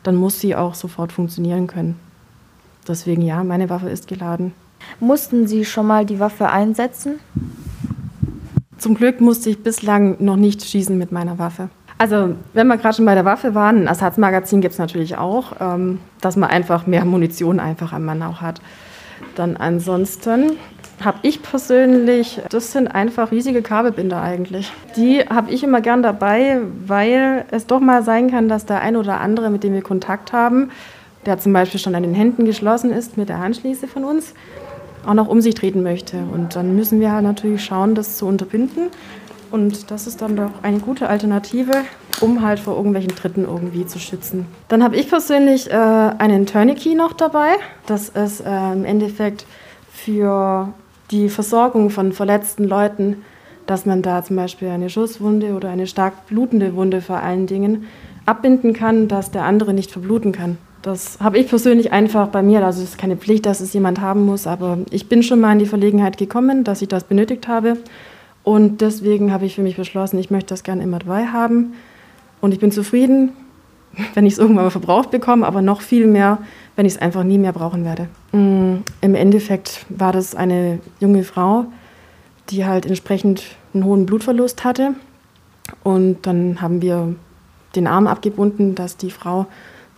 dann 0.05 0.15
muss 0.15 0.41
sie 0.41 0.55
auch 0.55 0.75
sofort 0.75 1.11
funktionieren 1.11 1.67
können. 1.67 1.99
Deswegen 2.87 3.23
ja, 3.23 3.43
meine 3.43 3.69
Waffe 3.69 3.89
ist 3.89 4.07
geladen. 4.07 4.53
Mussten 5.01 5.47
Sie 5.49 5.65
schon 5.65 5.87
mal 5.87 6.05
die 6.05 6.21
Waffe 6.21 6.51
einsetzen? 6.51 7.19
Zum 8.79 8.95
Glück 8.95 9.21
musste 9.21 9.51
ich 9.51 9.63
bislang 9.63 10.23
noch 10.23 10.37
nicht 10.37 10.65
schießen 10.65 10.97
mit 10.97 11.11
meiner 11.11 11.39
Waffe. 11.39 11.71
Also, 12.05 12.35
wenn 12.53 12.67
wir 12.67 12.77
gerade 12.77 12.97
schon 12.97 13.07
bei 13.07 13.15
der 13.15 13.25
Waffe 13.25 13.55
waren, 13.55 13.79
ein 13.79 13.87
Ersatzmagazin 13.87 14.61
gibt 14.61 14.75
es 14.75 14.79
natürlich 14.79 15.17
auch, 15.17 15.53
ähm, 15.59 16.01
dass 16.21 16.37
man 16.37 16.51
einfach 16.51 16.87
mehr 16.87 17.07
Munition 17.07 17.59
einfach 17.59 17.95
am 17.95 18.05
Mann 18.05 18.23
auch 18.23 18.43
hat. 18.43 18.61
Dann 19.37 19.57
ansonsten 19.57 20.59
habe 21.03 21.17
ich 21.23 21.43
persönlich, 21.43 22.43
das 22.51 22.73
sind 22.73 22.89
einfach 22.89 23.31
riesige 23.31 23.63
Kabelbinder 23.63 24.21
eigentlich. 24.21 24.71
Die 24.97 25.21
habe 25.21 25.51
ich 25.51 25.65
immer 25.65 25.81
gern 25.81 26.03
dabei, 26.03 26.59
weil 26.87 27.47
es 27.51 27.67
doch 27.67 27.81
mal 27.81 28.03
sein 28.03 28.31
kann, 28.31 28.51
dass 28.51 28.67
der 28.67 28.83
ein 28.83 28.97
oder 28.97 29.23
andere, 29.23 29.49
mit 29.49 29.65
dem 29.65 29.73
wir 29.73 29.81
Kontakt 29.81 30.35
haben, 30.35 30.73
der 31.25 31.39
zum 31.39 31.55
Beispiel 31.55 31.81
schon 31.81 31.95
an 31.95 32.03
den 32.03 32.15
Händen 32.15 32.45
geschlossen 32.45 32.91
ist 32.91 33.17
mit 33.17 33.31
der 33.31 33.39
Handschließe 33.39 33.89
von 33.89 34.05
uns, 34.05 34.35
auch 35.07 35.15
noch 35.15 35.29
um 35.29 35.41
sich 35.41 35.55
treten 35.55 35.83
möchte. 35.83 36.19
Und 36.19 36.55
dann 36.55 36.77
müssen 36.77 37.01
wir 37.01 37.13
halt 37.13 37.25
natürlich 37.25 37.65
schauen, 37.65 37.95
das 37.95 38.19
zu 38.19 38.27
unterbinden. 38.27 38.91
Und 39.55 39.93
das 39.93 40.09
ist 40.09 40.21
dann 40.21 40.35
doch 40.35 40.51
eine 40.65 40.81
gute 40.81 41.09
Alternative, 41.09 41.71
um 42.21 42.43
halt 42.43 42.59
vor 42.59 42.75
irgendwelchen 42.77 43.15
Dritten 43.15 43.45
irgendwie 43.45 43.87
zu 43.87 44.01
schützen. 44.01 44.47
Dann 44.67 44.83
habe 44.83 44.97
ich 44.97 45.09
persönlich 45.09 45.71
äh, 45.71 45.75
einen 45.75 46.47
Tourniquet 46.47 46.97
noch 46.97 47.13
dabei. 47.13 47.51
Das 47.87 48.09
ist 48.09 48.41
äh, 48.41 48.73
im 48.73 48.85
Endeffekt 48.85 49.47
für 49.93 50.75
die 51.13 51.29
Versorgung 51.29 51.91
von 51.91 52.11
verletzten 52.11 52.65
Leuten, 52.65 53.23
dass 53.67 53.87
man 53.87 54.03
da 54.03 54.25
zum 54.25 54.35
Beispiel 54.35 54.71
eine 54.71 54.91
Schusswunde 54.91 55.53
oder 55.53 55.69
eine 55.69 55.87
stark 55.87 56.27
blutende 56.27 56.75
Wunde 56.75 57.01
vor 57.01 57.23
allen 57.23 57.47
Dingen 57.47 57.87
abbinden 58.27 58.73
kann, 58.73 59.07
dass 59.07 59.31
der 59.31 59.45
andere 59.45 59.73
nicht 59.73 59.93
verbluten 59.93 60.33
kann. 60.33 60.59
Das 60.83 61.21
habe 61.21 61.39
ich 61.39 61.47
persönlich 61.47 61.93
einfach 61.93 62.27
bei 62.27 62.43
mir. 62.43 62.67
Also 62.67 62.83
es 62.83 62.89
ist 62.89 62.99
keine 62.99 63.17
Pflicht, 63.17 63.47
dass 63.47 63.61
es 63.61 63.73
jemand 63.73 64.01
haben 64.01 64.27
muss, 64.27 64.49
aber 64.49 64.79
ich 64.91 65.09
bin 65.09 65.23
schon 65.23 65.39
mal 65.39 65.53
in 65.53 65.61
die 65.61 65.67
Verlegenheit 65.67 66.19
gekommen, 66.19 66.65
dass 66.65 66.83
ich 66.83 66.89
das 66.89 67.05
benötigt 67.05 67.47
habe. 67.47 67.77
Und 68.45 68.83
deswegen 68.83 69.33
habe 69.33 69.47
ich 69.47 69.55
für 69.55 69.63
mich 69.63 69.77
beschlossen, 69.77 70.19
ich 70.19 70.31
möchte 70.31 70.51
das 70.51 70.63
gerne 70.63 70.83
immer 70.83 70.99
dabei 70.99 71.27
haben. 71.27 71.73
Und 72.41 72.53
ich 72.53 72.61
bin 72.61 72.71
zufrieden, 72.71 73.33
wenn 74.15 74.27
ich 74.27 74.35
es 74.35 74.39
irgendwann 74.39 74.67
mal 74.67 74.71
verbraucht 74.71 75.11
bekomme, 75.11 75.47
aber 75.47 75.63
noch 75.63 75.81
viel 75.81 76.07
mehr, 76.07 76.39
wenn 76.77 76.87
ich 76.87 76.95
es 76.95 77.01
einfach 77.01 77.25
nie 77.25 77.39
mehr 77.39 77.53
brauchen 77.53 77.85
werde. 77.85 78.09
Mm, 78.33 78.83
Im 79.01 79.15
Endeffekt 79.15 79.87
war 79.89 80.13
das 80.13 80.35
eine 80.35 80.79
junge 81.01 81.25
Frau, 81.25 81.67
die 82.51 82.67
halt 82.67 82.87
entsprechend 82.87 83.43
einen 83.73 83.85
hohen 83.85 84.07
Blutverlust 84.07 84.63
hatte. 84.63 84.95
Und 85.83 86.27
dann 86.27 86.61
haben 86.61 86.83
wir 86.83 87.15
den 87.75 87.87
Arm 87.87 88.07
abgebunden, 88.07 88.75
dass 88.75 88.99
die 88.99 89.11
Frau 89.11 89.47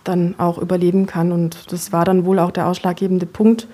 dann 0.05 0.37
auch 0.38 0.59
überleben 0.59 1.07
kann. 1.07 1.33
Und 1.33 1.73
das 1.73 1.93
war 1.93 2.05
dann 2.05 2.25
wohl 2.25 2.38
auch 2.38 2.53
der 2.53 2.69
ausschlaggebende 2.69 3.26
Punkt 3.26 3.67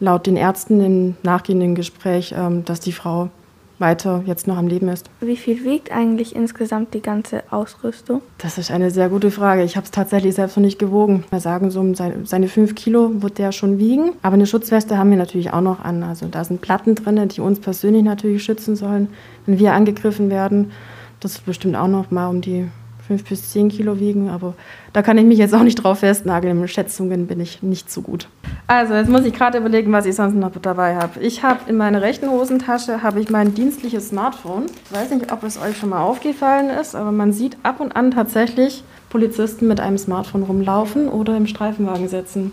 laut 0.00 0.26
den 0.26 0.36
Ärzten 0.36 0.80
im 0.80 1.16
nachgehenden 1.22 1.74
Gespräch, 1.74 2.34
ähm, 2.36 2.64
dass 2.64 2.80
die 2.80 2.92
Frau 2.92 3.30
weiter 3.78 4.22
jetzt 4.26 4.46
noch 4.46 4.56
am 4.56 4.66
Leben 4.66 4.88
ist. 4.88 5.08
Wie 5.20 5.36
viel 5.36 5.64
wiegt 5.64 5.92
eigentlich 5.92 6.34
insgesamt 6.34 6.94
die 6.94 7.02
ganze 7.02 7.42
Ausrüstung? 7.50 8.22
Das 8.38 8.58
ist 8.58 8.70
eine 8.70 8.90
sehr 8.90 9.08
gute 9.08 9.30
Frage. 9.30 9.62
Ich 9.62 9.76
habe 9.76 9.84
es 9.84 9.90
tatsächlich 9.90 10.34
selbst 10.34 10.56
noch 10.56 10.64
nicht 10.64 10.78
gewogen. 10.78 11.24
Wir 11.30 11.40
sagen, 11.40 11.70
so 11.70 11.80
um 11.80 11.94
seine 11.94 12.48
fünf 12.48 12.74
Kilo 12.74 13.22
wird 13.22 13.38
der 13.38 13.52
schon 13.52 13.78
wiegen. 13.78 14.12
Aber 14.22 14.34
eine 14.34 14.46
Schutzweste 14.46 14.98
haben 14.98 15.10
wir 15.10 15.16
natürlich 15.16 15.52
auch 15.52 15.60
noch 15.60 15.84
an. 15.84 16.02
Also 16.02 16.26
da 16.26 16.44
sind 16.44 16.60
Platten 16.60 16.94
drin, 16.94 17.28
die 17.28 17.40
uns 17.40 17.60
persönlich 17.60 18.02
natürlich 18.02 18.42
schützen 18.44 18.76
sollen, 18.76 19.08
wenn 19.46 19.58
wir 19.58 19.72
angegriffen 19.72 20.30
werden. 20.30 20.72
Das 21.20 21.34
wird 21.34 21.46
bestimmt 21.46 21.76
auch 21.76 21.88
noch 21.88 22.10
mal 22.10 22.28
um 22.28 22.40
die 22.40 22.68
fünf 23.08 23.24
bis 23.24 23.50
zehn 23.50 23.70
Kilo 23.70 23.98
wiegen, 23.98 24.28
aber 24.28 24.54
da 24.92 25.00
kann 25.00 25.16
ich 25.16 25.24
mich 25.24 25.38
jetzt 25.38 25.54
auch 25.54 25.62
nicht 25.62 25.76
drauf 25.76 26.00
festnageln. 26.00 26.60
In 26.60 26.68
Schätzungen 26.68 27.26
bin 27.26 27.40
ich 27.40 27.62
nicht 27.62 27.90
so 27.90 28.02
gut. 28.02 28.28
Also 28.66 28.92
jetzt 28.92 29.08
muss 29.08 29.24
ich 29.24 29.32
gerade 29.32 29.56
überlegen, 29.58 29.90
was 29.92 30.04
ich 30.04 30.14
sonst 30.14 30.34
noch 30.34 30.52
dabei 30.60 30.94
habe. 30.94 31.18
Ich 31.20 31.42
habe 31.42 31.60
in 31.68 31.78
meiner 31.78 32.02
rechten 32.02 32.28
Hosentasche 32.28 33.02
habe 33.02 33.20
ich 33.20 33.30
mein 33.30 33.54
dienstliches 33.54 34.10
Smartphone. 34.10 34.66
Ich 34.84 34.96
weiß 34.96 35.10
nicht, 35.10 35.32
ob 35.32 35.42
es 35.42 35.58
euch 35.58 35.78
schon 35.78 35.88
mal 35.88 36.02
aufgefallen 36.02 36.68
ist, 36.68 36.94
aber 36.94 37.10
man 37.10 37.32
sieht 37.32 37.56
ab 37.62 37.80
und 37.80 37.96
an 37.96 38.10
tatsächlich 38.10 38.84
Polizisten 39.08 39.66
mit 39.68 39.80
einem 39.80 39.96
Smartphone 39.96 40.42
rumlaufen 40.42 41.08
oder 41.08 41.34
im 41.34 41.46
Streifenwagen 41.46 42.08
sitzen. 42.08 42.52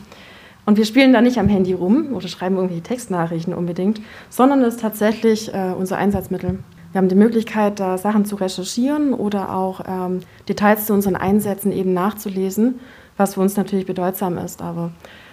Und 0.65 0.77
wir 0.77 0.85
spielen 0.85 1.11
da 1.11 1.19
nicht 1.19 1.37
am 1.37 1.49
Handy 1.49 1.73
rum 1.73 2.13
oder 2.13 2.29
schreiben 2.29 2.55
irgendwelche 2.55 2.81
Textnachrichten 2.81 3.53
unbedingt, 3.53 3.99
sondern 4.29 4.61
es 4.61 4.75
ist 4.75 4.81
tatsächlich 4.81 5.53
äh, 5.53 5.73
unser 5.77 5.97
Einsatzmittel. 5.97 6.59
Wir 6.95 6.99
haben 6.99 7.09
die 7.09 7.15
Möglichkeit, 7.15 7.81
da 7.81 7.97
Sachen 7.97 8.23
zu 8.23 8.37
recherchieren 8.37 9.13
oder 9.13 9.53
auch 9.53 9.81
ähm, 9.85 10.21
Details 10.47 10.85
zu 10.85 10.93
unseren 10.93 11.17
Einsätzen 11.17 11.73
eben 11.73 11.93
nachzulesen, 11.93 12.79
was 13.17 13.33
für 13.33 13.41
uns 13.41 13.57
natürlich 13.57 13.85
bedeutsam 13.85 14.37
ist. 14.37 14.61
Aber 14.61 14.91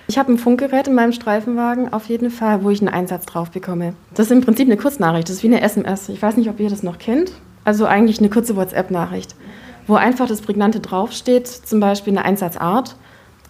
ich 0.09 0.19
habe 0.19 0.33
ein 0.33 0.39
Funkgerät 0.39 0.89
in 0.89 0.97
meinem 0.97 1.13
Streifenwagen 1.13 1.93
auf 1.93 2.07
jeden 2.07 2.31
Fall, 2.31 2.65
wo 2.65 2.71
ich 2.71 2.81
einen 2.81 2.89
Einsatz 2.89 3.27
drauf 3.27 3.53
bekomme. 3.53 3.95
Das 4.13 4.27
ist 4.27 4.33
im 4.33 4.41
Prinzip 4.41 4.67
eine 4.67 4.77
Kurznachricht, 4.77 5.29
das 5.29 5.37
ist 5.37 5.43
wie 5.45 5.55
eine 5.55 5.61
SMS. 5.61 6.09
Ich 6.09 6.21
weiß 6.21 6.37
nicht, 6.37 6.51
ob 6.51 6.59
ihr 6.59 6.69
das 6.69 6.83
noch 6.83 6.99
kennt. 6.99 7.31
Also 7.65 7.87
eigentlich 7.87 8.19
eine 8.19 8.29
kurze 8.29 8.57
WhatsApp-Nachricht, 8.57 9.37
wo 9.87 9.95
einfach 9.95 10.27
das 10.27 10.41
Prägnante 10.41 10.81
draufsteht, 10.81 11.47
zum 11.47 11.79
Beispiel 11.79 12.13
eine 12.13 12.25
Einsatzart, 12.25 12.97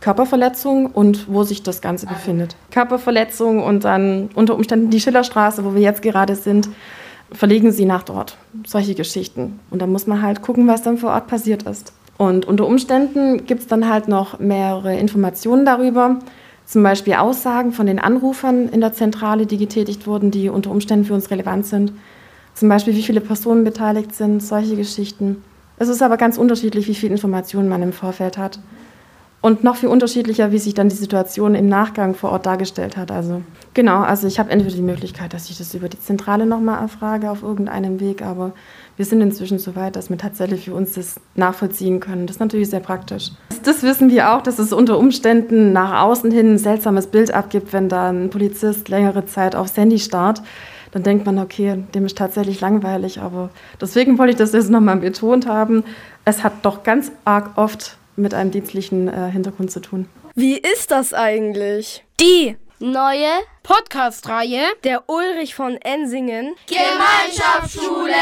Körperverletzung 0.00 0.84
und 0.84 1.32
wo 1.32 1.44
sich 1.44 1.62
das 1.62 1.80
Ganze 1.80 2.06
befindet. 2.06 2.56
Körperverletzung 2.72 3.62
und 3.62 3.84
dann 3.84 4.28
unter 4.34 4.54
Umständen 4.54 4.90
die 4.90 5.00
Schillerstraße, 5.00 5.64
wo 5.64 5.74
wir 5.74 5.80
jetzt 5.80 6.02
gerade 6.02 6.36
sind, 6.36 6.68
verlegen 7.32 7.72
sie 7.72 7.84
nach 7.84 8.02
dort. 8.02 8.36
Solche 8.66 8.94
Geschichten. 8.94 9.60
Und 9.70 9.82
da 9.82 9.86
muss 9.86 10.06
man 10.06 10.22
halt 10.22 10.42
gucken, 10.42 10.68
was 10.68 10.82
dann 10.82 10.98
vor 10.98 11.10
Ort 11.10 11.26
passiert 11.26 11.64
ist. 11.64 11.92
Und 12.18 12.46
unter 12.46 12.66
Umständen 12.66 13.46
gibt 13.46 13.62
es 13.62 13.66
dann 13.66 13.88
halt 13.88 14.08
noch 14.08 14.38
mehrere 14.38 14.96
Informationen 14.96 15.64
darüber, 15.64 16.18
zum 16.66 16.82
Beispiel 16.82 17.14
Aussagen 17.14 17.72
von 17.72 17.86
den 17.86 17.98
Anrufern 17.98 18.68
in 18.68 18.80
der 18.80 18.92
Zentrale, 18.92 19.46
die 19.46 19.58
getätigt 19.58 20.06
wurden, 20.06 20.30
die 20.30 20.48
unter 20.48 20.70
Umständen 20.70 21.04
für 21.04 21.14
uns 21.14 21.30
relevant 21.30 21.66
sind. 21.66 21.92
Zum 22.54 22.68
Beispiel, 22.68 22.94
wie 22.94 23.02
viele 23.02 23.20
Personen 23.20 23.64
beteiligt 23.64 24.14
sind, 24.14 24.42
solche 24.42 24.76
Geschichten. 24.76 25.42
Es 25.78 25.88
ist 25.88 26.02
aber 26.02 26.16
ganz 26.16 26.38
unterschiedlich, 26.38 26.86
wie 26.86 26.94
viel 26.94 27.10
Informationen 27.10 27.68
man 27.68 27.82
im 27.82 27.92
Vorfeld 27.92 28.38
hat. 28.38 28.58
Und 29.42 29.64
noch 29.64 29.74
viel 29.74 29.88
unterschiedlicher, 29.88 30.52
wie 30.52 30.58
sich 30.58 30.72
dann 30.72 30.88
die 30.88 30.94
Situation 30.94 31.56
im 31.56 31.68
Nachgang 31.68 32.14
vor 32.14 32.30
Ort 32.30 32.46
dargestellt 32.46 32.96
hat. 32.96 33.10
Also 33.10 33.42
genau, 33.74 34.00
also 34.00 34.28
ich 34.28 34.38
habe 34.38 34.50
entweder 34.50 34.76
die 34.76 34.82
Möglichkeit, 34.82 35.34
dass 35.34 35.50
ich 35.50 35.58
das 35.58 35.74
über 35.74 35.88
die 35.88 35.98
Zentrale 35.98 36.46
nochmal 36.46 36.80
erfrage 36.80 37.28
auf 37.28 37.42
irgendeinem 37.42 37.98
Weg, 37.98 38.22
aber 38.22 38.52
wir 38.96 39.04
sind 39.04 39.20
inzwischen 39.20 39.58
so 39.58 39.74
weit, 39.74 39.96
dass 39.96 40.10
wir 40.10 40.16
tatsächlich 40.16 40.66
für 40.66 40.74
uns 40.74 40.92
das 40.92 41.16
nachvollziehen 41.34 41.98
können. 41.98 42.28
Das 42.28 42.36
ist 42.36 42.40
natürlich 42.40 42.70
sehr 42.70 42.78
praktisch. 42.78 43.32
Das 43.64 43.82
wissen 43.82 44.10
wir 44.10 44.32
auch, 44.32 44.42
dass 44.42 44.60
es 44.60 44.72
unter 44.72 44.96
Umständen 44.96 45.72
nach 45.72 46.02
außen 46.02 46.30
hin 46.30 46.54
ein 46.54 46.58
seltsames 46.58 47.08
Bild 47.08 47.34
abgibt, 47.34 47.72
wenn 47.72 47.88
da 47.88 48.10
ein 48.10 48.30
Polizist 48.30 48.88
längere 48.90 49.26
Zeit 49.26 49.56
aufs 49.56 49.76
Handy 49.76 49.98
starrt. 49.98 50.40
Dann 50.92 51.02
denkt 51.02 51.26
man, 51.26 51.40
okay, 51.40 51.82
dem 51.94 52.06
ist 52.06 52.16
tatsächlich 52.16 52.60
langweilig. 52.60 53.20
Aber 53.20 53.50
deswegen 53.80 54.18
wollte 54.18 54.32
ich 54.32 54.38
das 54.38 54.52
jetzt 54.52 54.70
nochmal 54.70 54.98
betont 54.98 55.48
haben. 55.48 55.82
Es 56.24 56.44
hat 56.44 56.52
doch 56.62 56.84
ganz 56.84 57.10
arg 57.24 57.56
oft 57.56 57.96
mit 58.16 58.34
einem 58.34 58.50
dienstlichen 58.50 59.08
äh, 59.08 59.30
Hintergrund 59.30 59.70
zu 59.70 59.80
tun. 59.80 60.08
Wie 60.34 60.56
ist 60.56 60.90
das 60.90 61.12
eigentlich? 61.12 62.04
Die 62.20 62.56
neue 62.78 63.28
Podcast-Reihe 63.62 64.62
der 64.82 65.08
Ulrich 65.08 65.54
von 65.54 65.76
Ensingen 65.76 66.54
Gemeinschaftsschule. 66.66 68.12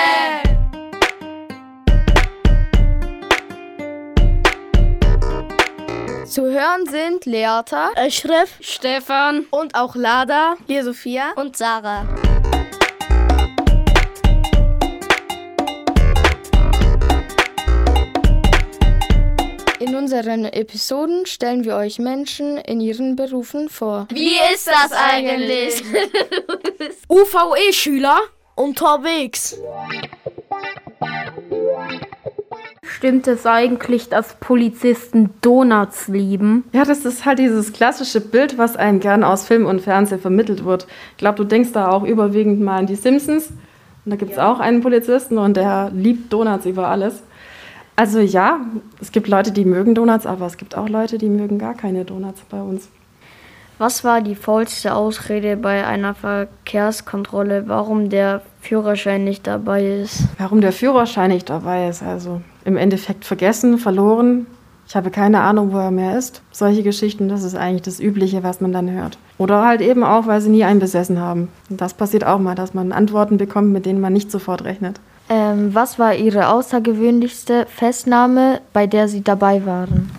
Zu 6.27 6.43
hören 6.43 6.87
sind 6.87 7.27
Leata, 7.27 7.91
Eschref, 7.97 8.57
Stefan 8.61 9.47
und 9.51 9.75
auch 9.75 9.97
Lada, 9.97 10.55
Lia 10.69 10.85
Sophia 10.85 11.33
und 11.35 11.57
Sarah. 11.57 12.07
In 19.81 19.95
unseren 19.95 20.45
Episoden 20.45 21.25
stellen 21.25 21.65
wir 21.65 21.75
euch 21.75 21.99
Menschen 21.99 22.59
in 22.59 22.83
ihren 22.83 23.17
Berufen 23.17 23.71
vor. 23.71 24.07
Wie 24.13 24.35
ist 24.53 24.67
das 24.67 24.93
eigentlich? 24.93 25.83
UVE-Schüler 27.09 28.19
unterwegs. 28.57 29.59
Stimmt 32.83 33.27
es 33.27 33.47
eigentlich, 33.47 34.11
dass 34.11 34.35
Polizisten 34.35 35.31
Donuts 35.41 36.09
lieben? 36.09 36.65
Ja, 36.75 36.85
das 36.85 37.07
ist 37.07 37.25
halt 37.25 37.39
dieses 37.39 37.73
klassische 37.73 38.21
Bild, 38.21 38.59
was 38.59 38.77
einem 38.77 39.01
gern 39.01 39.25
aus 39.25 39.47
Film 39.47 39.65
und 39.65 39.81
Fernsehen 39.81 40.21
vermittelt 40.21 40.67
wird. 40.67 40.87
Ich 41.13 41.17
glaube, 41.17 41.39
du 41.39 41.45
denkst 41.45 41.71
da 41.73 41.89
auch 41.89 42.03
überwiegend 42.03 42.61
mal 42.61 42.81
an 42.81 42.87
die 42.87 42.97
Simpsons. 42.97 43.49
Und 44.05 44.11
da 44.11 44.17
gibt 44.17 44.33
es 44.33 44.37
ja. 44.37 44.53
auch 44.53 44.61
einen 44.61 44.83
Polizisten 44.83 45.39
und 45.39 45.57
der 45.57 45.91
liebt 45.95 46.31
Donuts 46.31 46.67
über 46.67 46.89
alles. 46.89 47.23
Also 48.01 48.21
ja, 48.21 48.61
es 48.99 49.13
gibt 49.13 49.29
Leute, 49.29 49.53
die 49.53 49.67
mögen 49.67 49.95
Donuts, 49.95 50.25
aber 50.25 50.47
es 50.47 50.57
gibt 50.57 50.75
auch 50.75 50.89
Leute, 50.89 51.19
die 51.19 51.29
mögen 51.29 51.59
gar 51.59 51.75
keine 51.75 52.07
Donuts 52.07 52.41
bei 52.49 52.63
uns. 52.63 52.89
Was 53.77 54.05
war 54.05 54.23
die 54.23 54.37
faulste 54.37 54.95
Ausrede 54.95 55.59
bei 55.59 55.87
einer 55.87 56.15
Verkehrskontrolle, 56.15 57.65
warum 57.67 58.09
der 58.09 58.41
Führerschein 58.63 59.25
nicht 59.25 59.47
dabei 59.47 59.85
ist? 59.85 60.23
Warum 60.39 60.63
der 60.63 60.73
Führerschein 60.73 61.29
nicht 61.29 61.51
dabei 61.51 61.89
ist? 61.89 62.03
Also 62.03 62.41
im 62.65 62.79
Endeffekt 62.79 63.27
vergessen, 63.27 63.77
verloren. 63.77 64.47
Ich 64.89 64.97
habe 64.97 65.11
keine 65.11 65.41
Ahnung, 65.43 65.75
wo 65.75 65.77
er 65.77 65.91
mehr 65.91 66.17
ist. 66.17 66.41
Solche 66.53 66.83
Geschichten, 66.83 67.29
das 67.29 67.45
ist 67.45 67.55
eigentlich 67.55 67.83
das 67.83 68.01
Übliche, 68.01 68.43
was 68.43 68.63
man 68.63 68.73
dann 68.73 68.91
hört. 68.91 69.19
Oder 69.37 69.67
halt 69.67 69.83
eben 69.83 70.05
auch, 70.05 70.27
weil 70.27 70.41
sie 70.41 70.49
nie 70.49 70.65
einen 70.65 70.81
besessen 70.81 71.21
haben. 71.21 71.49
Und 71.69 71.83
das 71.83 71.93
passiert 71.93 72.25
auch 72.25 72.39
mal, 72.39 72.55
dass 72.55 72.73
man 72.73 72.93
Antworten 72.93 73.37
bekommt, 73.37 73.75
mit 73.75 73.85
denen 73.85 74.01
man 74.01 74.15
nicht 74.15 74.31
sofort 74.31 74.65
rechnet. 74.65 75.01
Ähm, 75.31 75.73
was 75.73 76.01
war 76.01 76.17
Ihre 76.17 76.49
außergewöhnlichste 76.49 77.67
Festnahme, 77.67 78.61
bei 78.73 78.89
der 78.89 79.07
Sie 79.07 79.23
dabei 79.23 79.65
waren? 79.65 80.11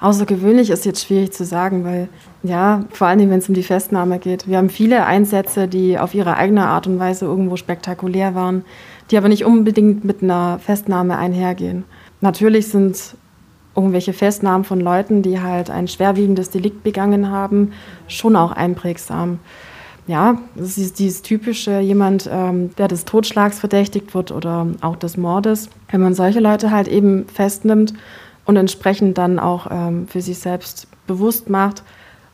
Außergewöhnlich 0.00 0.70
ist 0.70 0.84
jetzt 0.84 1.06
schwierig 1.06 1.32
zu 1.32 1.44
sagen, 1.44 1.84
weil 1.84 2.08
ja, 2.42 2.84
vor 2.90 3.06
allem 3.06 3.30
wenn 3.30 3.38
es 3.38 3.48
um 3.48 3.54
die 3.54 3.62
Festnahme 3.62 4.18
geht. 4.18 4.48
Wir 4.48 4.58
haben 4.58 4.68
viele 4.68 5.06
Einsätze, 5.06 5.68
die 5.68 5.96
auf 5.96 6.12
ihre 6.12 6.36
eigene 6.36 6.66
Art 6.66 6.88
und 6.88 6.98
Weise 6.98 7.24
irgendwo 7.24 7.54
spektakulär 7.54 8.34
waren, 8.34 8.64
die 9.12 9.16
aber 9.16 9.28
nicht 9.28 9.44
unbedingt 9.44 10.04
mit 10.04 10.24
einer 10.24 10.58
Festnahme 10.58 11.18
einhergehen. 11.18 11.84
Natürlich 12.20 12.66
sind 12.66 13.14
irgendwelche 13.76 14.12
Festnahmen 14.12 14.64
von 14.64 14.80
Leuten, 14.80 15.22
die 15.22 15.40
halt 15.40 15.70
ein 15.70 15.86
schwerwiegendes 15.86 16.50
Delikt 16.50 16.82
begangen 16.82 17.30
haben, 17.30 17.72
schon 18.08 18.34
auch 18.34 18.50
einprägsam 18.50 19.38
ja, 20.06 20.38
das 20.56 20.78
ist 20.78 20.98
dieses 20.98 21.22
typische, 21.22 21.78
jemand, 21.78 22.28
ähm, 22.30 22.74
der 22.76 22.88
des 22.88 23.04
Totschlags 23.04 23.60
verdächtigt 23.60 24.14
wird 24.14 24.32
oder 24.32 24.66
auch 24.80 24.96
des 24.96 25.16
Mordes. 25.16 25.68
Wenn 25.90 26.00
man 26.00 26.14
solche 26.14 26.40
Leute 26.40 26.70
halt 26.70 26.88
eben 26.88 27.26
festnimmt 27.28 27.94
und 28.44 28.56
entsprechend 28.56 29.16
dann 29.18 29.38
auch 29.38 29.68
ähm, 29.70 30.08
für 30.08 30.20
sich 30.20 30.38
selbst 30.38 30.88
bewusst 31.06 31.48
macht, 31.48 31.84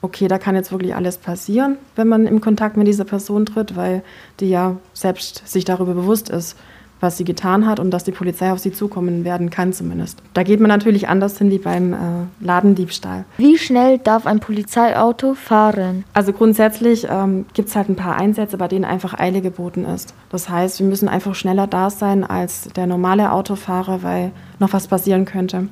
okay, 0.00 0.28
da 0.28 0.38
kann 0.38 0.54
jetzt 0.54 0.72
wirklich 0.72 0.94
alles 0.94 1.18
passieren, 1.18 1.76
wenn 1.96 2.08
man 2.08 2.26
im 2.26 2.40
Kontakt 2.40 2.76
mit 2.76 2.86
dieser 2.86 3.04
Person 3.04 3.46
tritt, 3.46 3.76
weil 3.76 4.02
die 4.40 4.48
ja 4.48 4.76
selbst 4.94 5.46
sich 5.46 5.64
darüber 5.64 5.94
bewusst 5.94 6.30
ist, 6.30 6.56
was 7.00 7.16
sie 7.16 7.24
getan 7.24 7.66
hat 7.66 7.80
und 7.80 7.90
dass 7.90 8.04
die 8.04 8.12
Polizei 8.12 8.52
auf 8.52 8.58
sie 8.58 8.72
zukommen 8.72 9.24
werden 9.24 9.50
kann 9.50 9.72
zumindest. 9.72 10.22
Da 10.34 10.42
geht 10.42 10.60
man 10.60 10.68
natürlich 10.68 11.08
anders 11.08 11.38
hin 11.38 11.50
wie 11.50 11.58
beim 11.58 11.92
äh, 11.92 11.96
Ladendiebstahl. 12.40 13.24
Wie 13.36 13.58
schnell 13.58 13.98
darf 13.98 14.26
ein 14.26 14.40
Polizeiauto 14.40 15.34
fahren? 15.34 16.04
Also 16.12 16.32
grundsätzlich 16.32 17.06
ähm, 17.10 17.46
gibt 17.54 17.68
es 17.68 17.76
halt 17.76 17.88
ein 17.88 17.96
paar 17.96 18.16
Einsätze, 18.16 18.58
bei 18.58 18.68
denen 18.68 18.84
einfach 18.84 19.18
Eile 19.18 19.40
geboten 19.40 19.84
ist. 19.84 20.14
Das 20.30 20.48
heißt, 20.48 20.80
wir 20.80 20.86
müssen 20.86 21.08
einfach 21.08 21.34
schneller 21.34 21.66
da 21.66 21.90
sein 21.90 22.24
als 22.24 22.68
der 22.74 22.86
normale 22.86 23.32
Autofahrer, 23.32 24.02
weil 24.02 24.32
noch 24.58 24.72
was 24.72 24.88
passieren 24.88 25.24
könnte. 25.24 25.68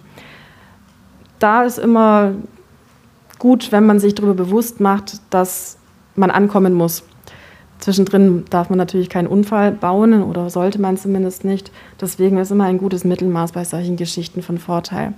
Da 1.38 1.64
ist 1.64 1.78
immer 1.78 2.33
gut, 3.38 3.73
wenn 3.73 3.85
man 3.85 3.99
sich 3.99 4.14
darüber 4.14 4.35
bewusst 4.35 4.80
macht, 4.80 5.21
dass 5.30 5.76
man 6.14 6.30
ankommen 6.30 6.73
muss. 6.73 7.02
Zwischendrin 7.78 8.45
darf 8.50 8.71
man 8.71 8.78
natürlich 8.78 9.09
keinen 9.09 9.26
Unfall 9.26 9.73
bauen 9.73 10.23
oder 10.23 10.50
sollte 10.50 10.80
man 10.80 10.97
zumindest 10.97 11.45
nicht. 11.45 11.71
Deswegen 12.00 12.38
ist 12.38 12.50
immer 12.50 12.64
ein 12.64 12.78
gutes 12.78 13.04
Mittelmaß 13.04 13.52
bei 13.52 13.64
solchen 13.64 13.97
Geschichten 13.97 14.42
von 14.42 14.59
Vorteil. 14.59 15.14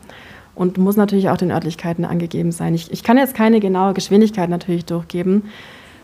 Und 0.54 0.76
muss 0.76 0.96
natürlich 0.96 1.30
auch 1.30 1.36
den 1.36 1.52
Örtlichkeiten 1.52 2.04
angegeben 2.04 2.50
sein. 2.50 2.74
Ich, 2.74 2.90
ich 2.90 3.04
kann 3.04 3.16
jetzt 3.16 3.34
keine 3.34 3.60
genaue 3.60 3.94
Geschwindigkeit 3.94 4.50
natürlich 4.50 4.84
durchgeben, 4.84 5.44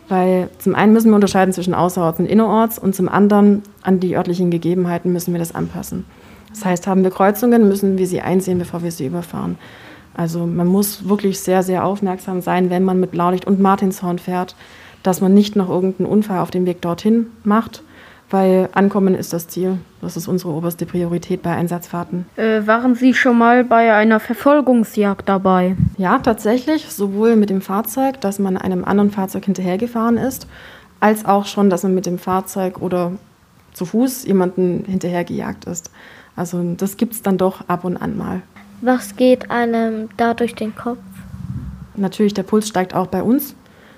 weil 0.08 0.48
zum 0.58 0.76
einen 0.76 0.92
müssen 0.92 1.10
wir 1.10 1.16
unterscheiden 1.16 1.52
zwischen 1.52 1.74
Außerorts 1.74 2.20
und 2.20 2.26
Innerorts 2.26 2.78
und 2.78 2.94
zum 2.94 3.08
anderen 3.08 3.62
an 3.82 3.98
die 3.98 4.16
örtlichen 4.16 4.52
Gegebenheiten 4.52 5.12
müssen 5.12 5.32
wir 5.34 5.40
das 5.40 5.54
anpassen. 5.54 6.04
Das 6.50 6.64
heißt, 6.64 6.86
haben 6.86 7.02
wir 7.02 7.10
Kreuzungen, 7.10 7.68
müssen 7.68 7.98
wir 7.98 8.06
sie 8.06 8.20
einsehen, 8.20 8.58
bevor 8.58 8.84
wir 8.84 8.92
sie 8.92 9.06
überfahren. 9.06 9.58
Also 10.14 10.46
man 10.46 10.68
muss 10.68 11.08
wirklich 11.08 11.40
sehr, 11.40 11.64
sehr 11.64 11.84
aufmerksam 11.84 12.40
sein, 12.40 12.70
wenn 12.70 12.84
man 12.84 13.00
mit 13.00 13.10
Blaulicht 13.10 13.46
und 13.46 13.60
Martinshorn 13.60 14.20
fährt, 14.20 14.54
dass 15.04 15.20
man 15.20 15.32
nicht 15.32 15.54
noch 15.54 15.68
irgendeinen 15.68 16.08
Unfall 16.08 16.40
auf 16.40 16.50
dem 16.50 16.66
Weg 16.66 16.82
dorthin 16.82 17.28
macht, 17.44 17.84
weil 18.30 18.68
Ankommen 18.72 19.14
ist 19.14 19.32
das 19.32 19.46
Ziel. 19.46 19.78
Das 20.00 20.16
ist 20.16 20.26
unsere 20.26 20.52
oberste 20.52 20.86
Priorität 20.86 21.42
bei 21.42 21.54
Einsatzfahrten. 21.54 22.26
Äh, 22.36 22.66
waren 22.66 22.96
Sie 22.96 23.14
schon 23.14 23.38
mal 23.38 23.62
bei 23.62 23.94
einer 23.94 24.18
Verfolgungsjagd 24.18 25.28
dabei? 25.28 25.76
Ja, 25.98 26.18
tatsächlich, 26.18 26.86
sowohl 26.86 27.36
mit 27.36 27.50
dem 27.50 27.60
Fahrzeug, 27.60 28.20
dass 28.20 28.40
man 28.40 28.56
einem 28.56 28.84
anderen 28.84 29.12
Fahrzeug 29.12 29.44
hinterhergefahren 29.44 30.16
ist, 30.16 30.48
als 31.00 31.24
auch 31.26 31.44
schon, 31.44 31.70
dass 31.70 31.82
man 31.82 31.94
mit 31.94 32.06
dem 32.06 32.18
Fahrzeug 32.18 32.80
oder 32.80 33.12
zu 33.74 33.84
Fuß 33.84 34.24
jemanden 34.24 34.84
hinterhergejagt 34.86 35.66
ist. 35.66 35.90
Also 36.34 36.74
das 36.76 36.96
gibt 36.96 37.12
es 37.12 37.22
dann 37.22 37.36
doch 37.36 37.68
ab 37.68 37.84
und 37.84 37.98
an 37.98 38.16
mal. 38.16 38.42
Was 38.80 39.16
geht 39.16 39.50
einem 39.50 40.08
da 40.16 40.34
durch 40.34 40.54
den 40.54 40.74
Kopf? 40.74 40.98
Natürlich, 41.94 42.34
der 42.34 42.42
Puls 42.42 42.66
steigt 42.66 42.94
auch 42.94 43.06
bei 43.06 43.22
uns. 43.22 43.54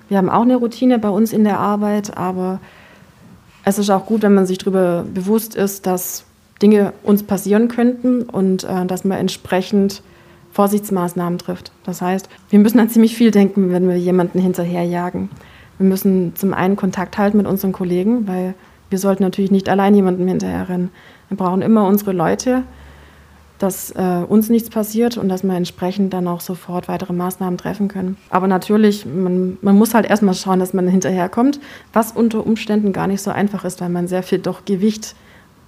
Wir 0.08 0.18
haben 0.18 0.30
auch 0.30 0.42
eine 0.42 0.56
Routine 0.56 0.98
bei 0.98 1.08
uns 1.08 1.32
in 1.32 1.44
der 1.44 1.58
Arbeit, 1.58 2.16
aber 2.16 2.60
es 3.64 3.78
ist 3.78 3.90
auch 3.90 4.06
gut, 4.06 4.22
wenn 4.22 4.34
man 4.34 4.46
sich 4.46 4.58
darüber 4.58 5.04
bewusst 5.12 5.56
ist, 5.56 5.86
dass 5.86 6.24
Dinge 6.62 6.92
uns 7.02 7.22
passieren 7.22 7.68
könnten 7.68 8.22
und 8.22 8.64
äh, 8.64 8.86
dass 8.86 9.04
man 9.04 9.18
entsprechend 9.18 10.02
Vorsichtsmaßnahmen 10.52 11.38
trifft. 11.38 11.72
Das 11.84 12.00
heißt, 12.00 12.30
wir 12.48 12.58
müssen 12.58 12.80
an 12.80 12.88
ziemlich 12.88 13.14
viel 13.14 13.30
denken, 13.30 13.72
wenn 13.72 13.88
wir 13.88 13.98
jemanden 13.98 14.38
hinterherjagen. 14.38 15.28
Wir 15.78 15.86
müssen 15.86 16.34
zum 16.34 16.54
einen 16.54 16.76
Kontakt 16.76 17.18
halten 17.18 17.36
mit 17.36 17.46
unseren 17.46 17.72
Kollegen, 17.72 18.26
weil 18.26 18.54
wir 18.88 18.98
sollten 18.98 19.22
natürlich 19.22 19.50
nicht 19.50 19.68
allein 19.68 19.94
jemandem 19.94 20.26
hinterherrennen. 20.26 20.90
Wir 21.28 21.36
brauchen 21.36 21.60
immer 21.60 21.86
unsere 21.86 22.12
Leute, 22.12 22.62
dass 23.58 23.90
äh, 23.92 24.22
uns 24.28 24.48
nichts 24.48 24.70
passiert 24.70 25.16
und 25.16 25.28
dass 25.28 25.42
wir 25.42 25.54
entsprechend 25.54 26.12
dann 26.12 26.28
auch 26.28 26.40
sofort 26.40 26.88
weitere 26.88 27.12
Maßnahmen 27.12 27.58
treffen 27.58 27.88
können. 27.88 28.16
Aber 28.30 28.46
natürlich, 28.46 29.06
man, 29.06 29.56
man 29.62 29.76
muss 29.76 29.94
halt 29.94 30.06
erstmal 30.06 30.34
schauen, 30.34 30.58
dass 30.58 30.74
man 30.74 30.88
hinterherkommt, 30.88 31.58
was 31.92 32.12
unter 32.12 32.46
Umständen 32.46 32.92
gar 32.92 33.06
nicht 33.06 33.22
so 33.22 33.30
einfach 33.30 33.64
ist, 33.64 33.80
weil 33.80 33.88
man 33.88 34.08
sehr 34.08 34.22
viel 34.22 34.38
doch 34.38 34.64
Gewicht 34.64 35.14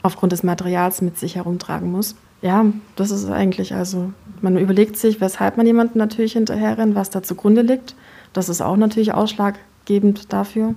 aufgrund 0.02 0.33
des 0.33 0.42
Materials 0.42 1.00
mit 1.02 1.18
sich 1.18 1.37
herumtragen 1.37 1.90
muss. 1.90 2.14
Ja, 2.42 2.66
das 2.95 3.11
ist 3.11 3.28
eigentlich 3.28 3.75
also, 3.75 4.12
man 4.42 4.57
überlegt 4.57 4.97
sich, 4.97 5.21
weshalb 5.21 5.57
man 5.57 5.66
jemanden 5.66 5.99
natürlich 5.99 6.35
hinterherrennt, 6.35 6.95
was 6.95 7.11
da 7.11 7.23
zugrunde 7.23 7.62
liegt. 7.62 7.97
Das 8.33 8.49
ist 8.49 8.61
auch 8.61 8.76
natürlich 8.76 9.12
ausschlaggebend 9.12 10.33
dafür 10.33 10.75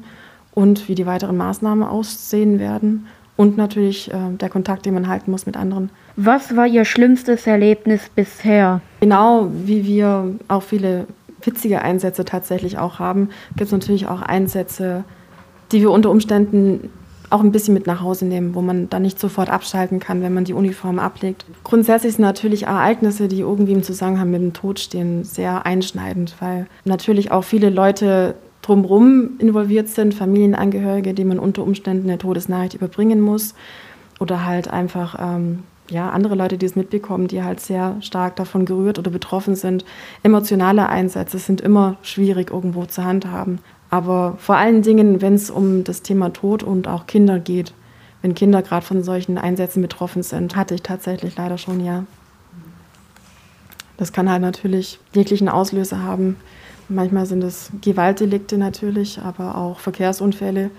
und 0.53 0.87
wie 0.87 0.95
die 0.95 1.05
weiteren 1.05 1.37
Maßnahmen 1.37 1.87
aussehen 1.87 2.57
werden 2.57 3.05
und 3.41 3.57
natürlich 3.57 4.13
äh, 4.13 4.17
der 4.39 4.49
Kontakt, 4.49 4.85
den 4.85 4.93
man 4.93 5.07
halten 5.07 5.31
muss 5.31 5.47
mit 5.47 5.57
anderen. 5.57 5.89
Was 6.15 6.55
war 6.55 6.67
Ihr 6.67 6.85
schlimmstes 6.85 7.47
Erlebnis 7.47 8.01
bisher? 8.13 8.81
Genau 8.99 9.49
wie 9.65 9.83
wir 9.83 10.35
auch 10.47 10.61
viele 10.61 11.07
witzige 11.41 11.81
Einsätze 11.81 12.23
tatsächlich 12.23 12.77
auch 12.77 12.99
haben, 12.99 13.29
gibt 13.57 13.65
es 13.65 13.71
natürlich 13.71 14.05
auch 14.07 14.21
Einsätze, 14.21 15.05
die 15.71 15.81
wir 15.81 15.89
unter 15.89 16.11
Umständen 16.11 16.91
auch 17.31 17.41
ein 17.41 17.51
bisschen 17.51 17.73
mit 17.73 17.87
nach 17.87 18.01
Hause 18.01 18.25
nehmen, 18.25 18.53
wo 18.53 18.61
man 18.61 18.91
dann 18.91 19.01
nicht 19.01 19.19
sofort 19.19 19.49
abschalten 19.49 19.99
kann, 19.99 20.21
wenn 20.21 20.35
man 20.35 20.43
die 20.43 20.53
Uniform 20.53 20.99
ablegt. 20.99 21.45
Grundsätzlich 21.63 22.13
sind 22.13 22.21
natürlich 22.21 22.67
Ereignisse, 22.67 23.27
die 23.27 23.39
irgendwie 23.39 23.71
im 23.71 23.81
Zusammenhang 23.81 24.29
mit 24.29 24.41
dem 24.43 24.53
Tod 24.53 24.79
stehen, 24.79 25.23
sehr 25.23 25.65
einschneidend, 25.65 26.35
weil 26.39 26.67
natürlich 26.85 27.31
auch 27.31 27.43
viele 27.43 27.71
Leute 27.71 28.35
drumherum 28.61 29.31
involviert 29.39 29.87
sind, 29.89 30.13
Familienangehörige, 30.13 31.13
die 31.13 31.25
man 31.25 31.39
unter 31.39 31.63
Umständen 31.63 32.09
eine 32.09 32.17
Todesnachricht 32.17 32.75
überbringen 32.75 33.21
muss 33.21 33.55
oder 34.19 34.45
halt 34.45 34.67
einfach 34.67 35.15
ähm, 35.19 35.63
ja, 35.89 36.09
andere 36.09 36.35
Leute, 36.35 36.57
die 36.57 36.65
es 36.65 36.75
mitbekommen, 36.75 37.27
die 37.27 37.43
halt 37.43 37.59
sehr 37.59 37.97
stark 38.01 38.35
davon 38.37 38.65
gerührt 38.65 38.97
oder 38.97 39.11
betroffen 39.11 39.55
sind. 39.55 39.83
Emotionale 40.23 40.87
Einsätze 40.87 41.37
sind 41.37 41.59
immer 41.61 41.97
schwierig 42.01 42.51
irgendwo 42.51 42.85
zu 42.85 43.03
handhaben. 43.03 43.59
Aber 43.89 44.35
vor 44.37 44.55
allen 44.55 44.83
Dingen, 44.83 45.21
wenn 45.21 45.33
es 45.33 45.49
um 45.49 45.83
das 45.83 46.01
Thema 46.01 46.31
Tod 46.31 46.63
und 46.63 46.87
auch 46.87 47.07
Kinder 47.07 47.39
geht, 47.39 47.73
wenn 48.21 48.35
Kinder 48.35 48.61
gerade 48.61 48.85
von 48.85 49.03
solchen 49.03 49.37
Einsätzen 49.37 49.81
betroffen 49.81 50.23
sind, 50.23 50.55
hatte 50.55 50.75
ich 50.75 50.81
tatsächlich 50.81 51.35
leider 51.35 51.57
schon 51.57 51.83
ja. 51.83 52.05
Das 53.97 54.13
kann 54.13 54.29
halt 54.29 54.41
natürlich 54.41 54.99
jeglichen 55.13 55.49
Auslöser 55.49 56.01
haben. 56.01 56.37
Manchmal 56.91 57.25
sind 57.25 57.41
es 57.41 57.71
Gewaltdelikte 57.81 58.57
natürlich, 58.57 59.21
aber 59.21 59.57
auch 59.57 59.79
Verkehrsunfälle. 59.79 60.71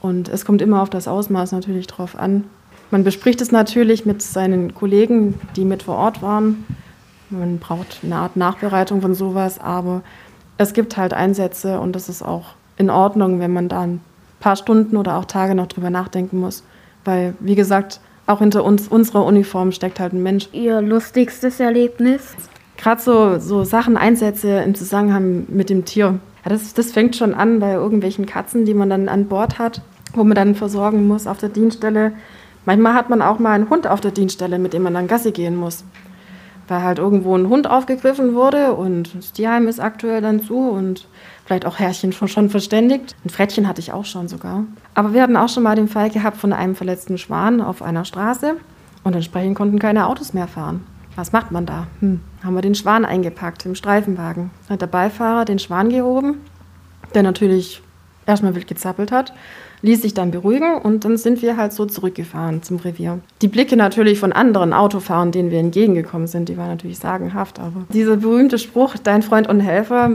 Und 0.00 0.28
es 0.28 0.44
kommt 0.44 0.62
immer 0.62 0.82
auf 0.82 0.90
das 0.90 1.08
Ausmaß 1.08 1.50
natürlich 1.50 1.88
drauf 1.88 2.16
an. 2.16 2.44
Man 2.92 3.02
bespricht 3.02 3.40
es 3.40 3.50
natürlich 3.50 4.06
mit 4.06 4.22
seinen 4.22 4.72
Kollegen, 4.72 5.40
die 5.56 5.64
mit 5.64 5.82
vor 5.82 5.96
Ort 5.96 6.22
waren. 6.22 6.64
Man 7.30 7.58
braucht 7.58 8.00
eine 8.04 8.16
Art 8.16 8.36
Nachbereitung 8.36 9.00
von 9.00 9.14
sowas, 9.14 9.58
aber 9.58 10.02
es 10.58 10.74
gibt 10.74 10.96
halt 10.96 11.12
Einsätze 11.12 11.80
und 11.80 11.96
das 11.96 12.08
ist 12.08 12.22
auch 12.22 12.54
in 12.76 12.88
Ordnung, 12.88 13.40
wenn 13.40 13.52
man 13.52 13.68
da 13.68 13.80
ein 13.80 14.00
paar 14.38 14.54
Stunden 14.54 14.96
oder 14.96 15.16
auch 15.16 15.24
Tage 15.24 15.56
noch 15.56 15.66
drüber 15.66 15.90
nachdenken 15.90 16.38
muss. 16.38 16.62
Weil, 17.04 17.34
wie 17.40 17.56
gesagt, 17.56 17.98
auch 18.26 18.38
hinter 18.38 18.62
uns, 18.62 18.86
unserer 18.86 19.24
Uniform 19.24 19.72
steckt 19.72 19.98
halt 19.98 20.12
ein 20.12 20.22
Mensch. 20.22 20.48
Ihr 20.52 20.80
lustigstes 20.80 21.58
Erlebnis? 21.58 22.34
Gerade 22.82 23.00
so, 23.00 23.38
so 23.38 23.62
Sachen, 23.62 23.96
Einsätze 23.96 24.58
im 24.58 24.74
Zusammenhang 24.74 25.46
mit 25.48 25.70
dem 25.70 25.84
Tier. 25.84 26.18
Ja, 26.44 26.50
das, 26.50 26.74
das 26.74 26.90
fängt 26.90 27.14
schon 27.14 27.32
an 27.32 27.60
bei 27.60 27.74
irgendwelchen 27.74 28.26
Katzen, 28.26 28.64
die 28.64 28.74
man 28.74 28.90
dann 28.90 29.08
an 29.08 29.28
Bord 29.28 29.60
hat, 29.60 29.82
wo 30.14 30.24
man 30.24 30.34
dann 30.34 30.56
versorgen 30.56 31.06
muss 31.06 31.28
auf 31.28 31.38
der 31.38 31.48
Dienststelle. 31.48 32.12
Manchmal 32.64 32.94
hat 32.94 33.08
man 33.08 33.22
auch 33.22 33.38
mal 33.38 33.52
einen 33.52 33.70
Hund 33.70 33.86
auf 33.86 34.00
der 34.00 34.10
Dienststelle, 34.10 34.58
mit 34.58 34.72
dem 34.72 34.82
man 34.82 34.94
dann 34.94 35.06
Gassi 35.06 35.30
gehen 35.30 35.54
muss. 35.54 35.84
Weil 36.66 36.82
halt 36.82 36.98
irgendwo 36.98 37.36
ein 37.36 37.48
Hund 37.48 37.70
aufgegriffen 37.70 38.34
wurde 38.34 38.72
und 38.72 39.14
das 39.14 39.32
Tierheim 39.32 39.68
ist 39.68 39.78
aktuell 39.78 40.20
dann 40.20 40.42
zu 40.42 40.56
und 40.56 41.06
vielleicht 41.44 41.66
auch 41.66 41.78
Herrchen 41.78 42.12
schon 42.12 42.50
verständigt. 42.50 43.14
Ein 43.24 43.30
Frettchen 43.30 43.68
hatte 43.68 43.80
ich 43.80 43.92
auch 43.92 44.06
schon 44.06 44.26
sogar. 44.26 44.64
Aber 44.94 45.14
wir 45.14 45.22
hatten 45.22 45.36
auch 45.36 45.48
schon 45.48 45.62
mal 45.62 45.76
den 45.76 45.86
Fall 45.86 46.10
gehabt 46.10 46.36
von 46.36 46.52
einem 46.52 46.74
verletzten 46.74 47.16
Schwan 47.16 47.60
auf 47.60 47.80
einer 47.80 48.04
Straße 48.04 48.56
und 49.04 49.14
entsprechend 49.14 49.54
konnten 49.54 49.78
keine 49.78 50.08
Autos 50.08 50.34
mehr 50.34 50.48
fahren. 50.48 50.84
Was 51.16 51.32
macht 51.32 51.50
man 51.52 51.66
da? 51.66 51.86
Hm. 52.00 52.20
Haben 52.42 52.54
wir 52.54 52.62
den 52.62 52.74
Schwan 52.74 53.04
eingepackt 53.04 53.66
im 53.66 53.74
Streifenwagen. 53.74 54.50
Hat 54.68 54.80
der 54.80 54.86
Beifahrer 54.86 55.44
den 55.44 55.58
Schwan 55.58 55.90
gehoben, 55.90 56.36
der 57.14 57.22
natürlich 57.22 57.82
erstmal 58.26 58.54
wild 58.54 58.66
gezappelt 58.66 59.12
hat 59.12 59.32
ließ 59.82 60.00
sich 60.02 60.14
dann 60.14 60.30
beruhigen 60.30 60.76
und 60.76 61.04
dann 61.04 61.16
sind 61.16 61.42
wir 61.42 61.56
halt 61.56 61.72
so 61.72 61.84
zurückgefahren 61.84 62.62
zum 62.62 62.78
Revier. 62.78 63.18
Die 63.42 63.48
Blicke 63.48 63.76
natürlich 63.76 64.18
von 64.18 64.32
anderen 64.32 64.72
Autofahrern, 64.72 65.32
denen 65.32 65.50
wir 65.50 65.58
entgegengekommen 65.58 66.28
sind, 66.28 66.48
die 66.48 66.56
waren 66.56 66.68
natürlich 66.68 66.98
sagenhaft, 66.98 67.58
aber 67.58 67.84
dieser 67.92 68.16
berühmte 68.16 68.58
Spruch, 68.58 68.94
dein 69.02 69.22
Freund 69.22 69.48
und 69.48 69.60
Helfer, 69.60 70.12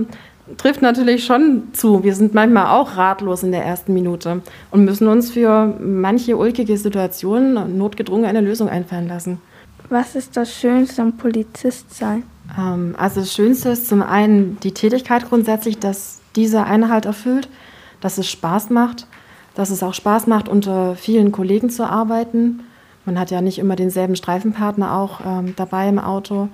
trifft 0.55 0.81
natürlich 0.81 1.25
schon 1.25 1.63
zu. 1.73 2.05
Wir 2.05 2.15
sind 2.15 2.33
manchmal 2.33 2.67
auch 2.67 2.95
ratlos 2.95 3.43
in 3.43 3.51
der 3.51 3.65
ersten 3.65 3.93
Minute 3.93 4.41
und 4.71 4.85
müssen 4.85 5.09
uns 5.09 5.31
für 5.31 5.75
manche 5.81 6.37
ulkige 6.37 6.77
Situationen 6.77 7.77
notgedrungen 7.77 8.25
eine 8.25 8.39
Lösung 8.39 8.69
einfallen 8.69 9.09
lassen. 9.09 9.41
Was 9.89 10.15
ist 10.15 10.35
das 10.35 10.53
Schönste 10.53 11.01
am 11.01 11.17
Polizist 11.17 11.93
sein? 11.95 12.23
Ähm, 12.57 12.95
also 12.97 13.21
das 13.21 13.33
Schönste 13.33 13.69
ist 13.69 13.87
zum 13.87 14.03
einen 14.03 14.59
die 14.61 14.73
Tätigkeit 14.73 15.27
grundsätzlich, 15.27 15.79
dass 15.79 16.19
diese 16.35 16.63
eine 16.63 16.89
halt 16.89 17.05
erfüllt, 17.05 17.49
dass 18.01 18.17
es 18.17 18.29
Spaß 18.29 18.69
macht 18.69 19.07
dass 19.57 19.71
es 19.71 19.81
auch 19.81 19.95
Spaß 19.95 20.27
macht, 20.27 20.47
unter 20.47 20.95
vielen 20.95 21.31
Kollegen 21.31 21.71
zu 21.71 21.89
arbeiten. 21.89 22.59
Man 23.05 23.19
hat 23.19 23.31
ja 23.31 23.41
nicht 23.41 23.57
immer 23.57 23.75
denselben 23.75 24.15
Streifenpartner 24.15 24.95
auch 24.95 25.19
ähm, 25.25 25.55
dabei 25.55 25.89
im 25.89 25.97
Auto. 25.97 26.49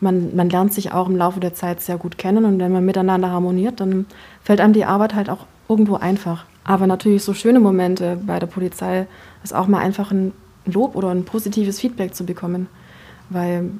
Man, 0.00 0.36
man 0.36 0.50
lernt 0.50 0.74
sich 0.74 0.92
auch 0.92 1.08
im 1.08 1.16
Laufe 1.16 1.40
der 1.40 1.54
Zeit 1.54 1.80
sehr 1.80 1.96
gut 1.96 2.18
kennen 2.18 2.44
und 2.44 2.58
wenn 2.58 2.70
man 2.70 2.84
miteinander 2.84 3.30
harmoniert, 3.30 3.80
dann 3.80 4.04
fällt 4.42 4.60
einem 4.60 4.74
die 4.74 4.84
Arbeit 4.84 5.14
halt 5.14 5.30
auch 5.30 5.46
irgendwo 5.66 5.94
einfach. 5.94 6.44
Aber 6.62 6.86
natürlich 6.86 7.24
so 7.24 7.32
schöne 7.32 7.58
Momente 7.58 8.18
bei 8.26 8.38
der 8.38 8.48
Polizei 8.48 9.06
ist 9.42 9.54
auch 9.54 9.66
mal 9.66 9.78
einfach 9.78 10.10
ein 10.10 10.32
Lob 10.64 10.96
oder 10.96 11.10
ein 11.10 11.24
positives 11.24 11.80
Feedback 11.80 12.14
zu 12.14 12.24
bekommen. 12.24 12.68
Weil 13.30 13.70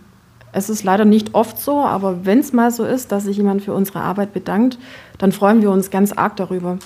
es 0.53 0.69
ist 0.69 0.85
leider 0.85 1.05
nicht 1.05 1.35
oft 1.35 1.59
so, 1.59 1.81
aber 1.81 2.25
wenn 2.25 2.39
es 2.39 2.53
mal 2.53 2.71
so 2.71 2.85
ist, 2.85 3.11
dass 3.11 3.25
sich 3.25 3.37
jemand 3.37 3.63
für 3.63 3.75
unsere 3.75 4.01
Arbeit 4.01 4.33
bedankt, 4.33 4.79
dann 5.19 5.33
freuen 5.33 5.63
wir 5.63 5.71
uns 5.71 5.91
ganz 5.91 6.13
arg 6.13 6.37
darüber. 6.37 6.79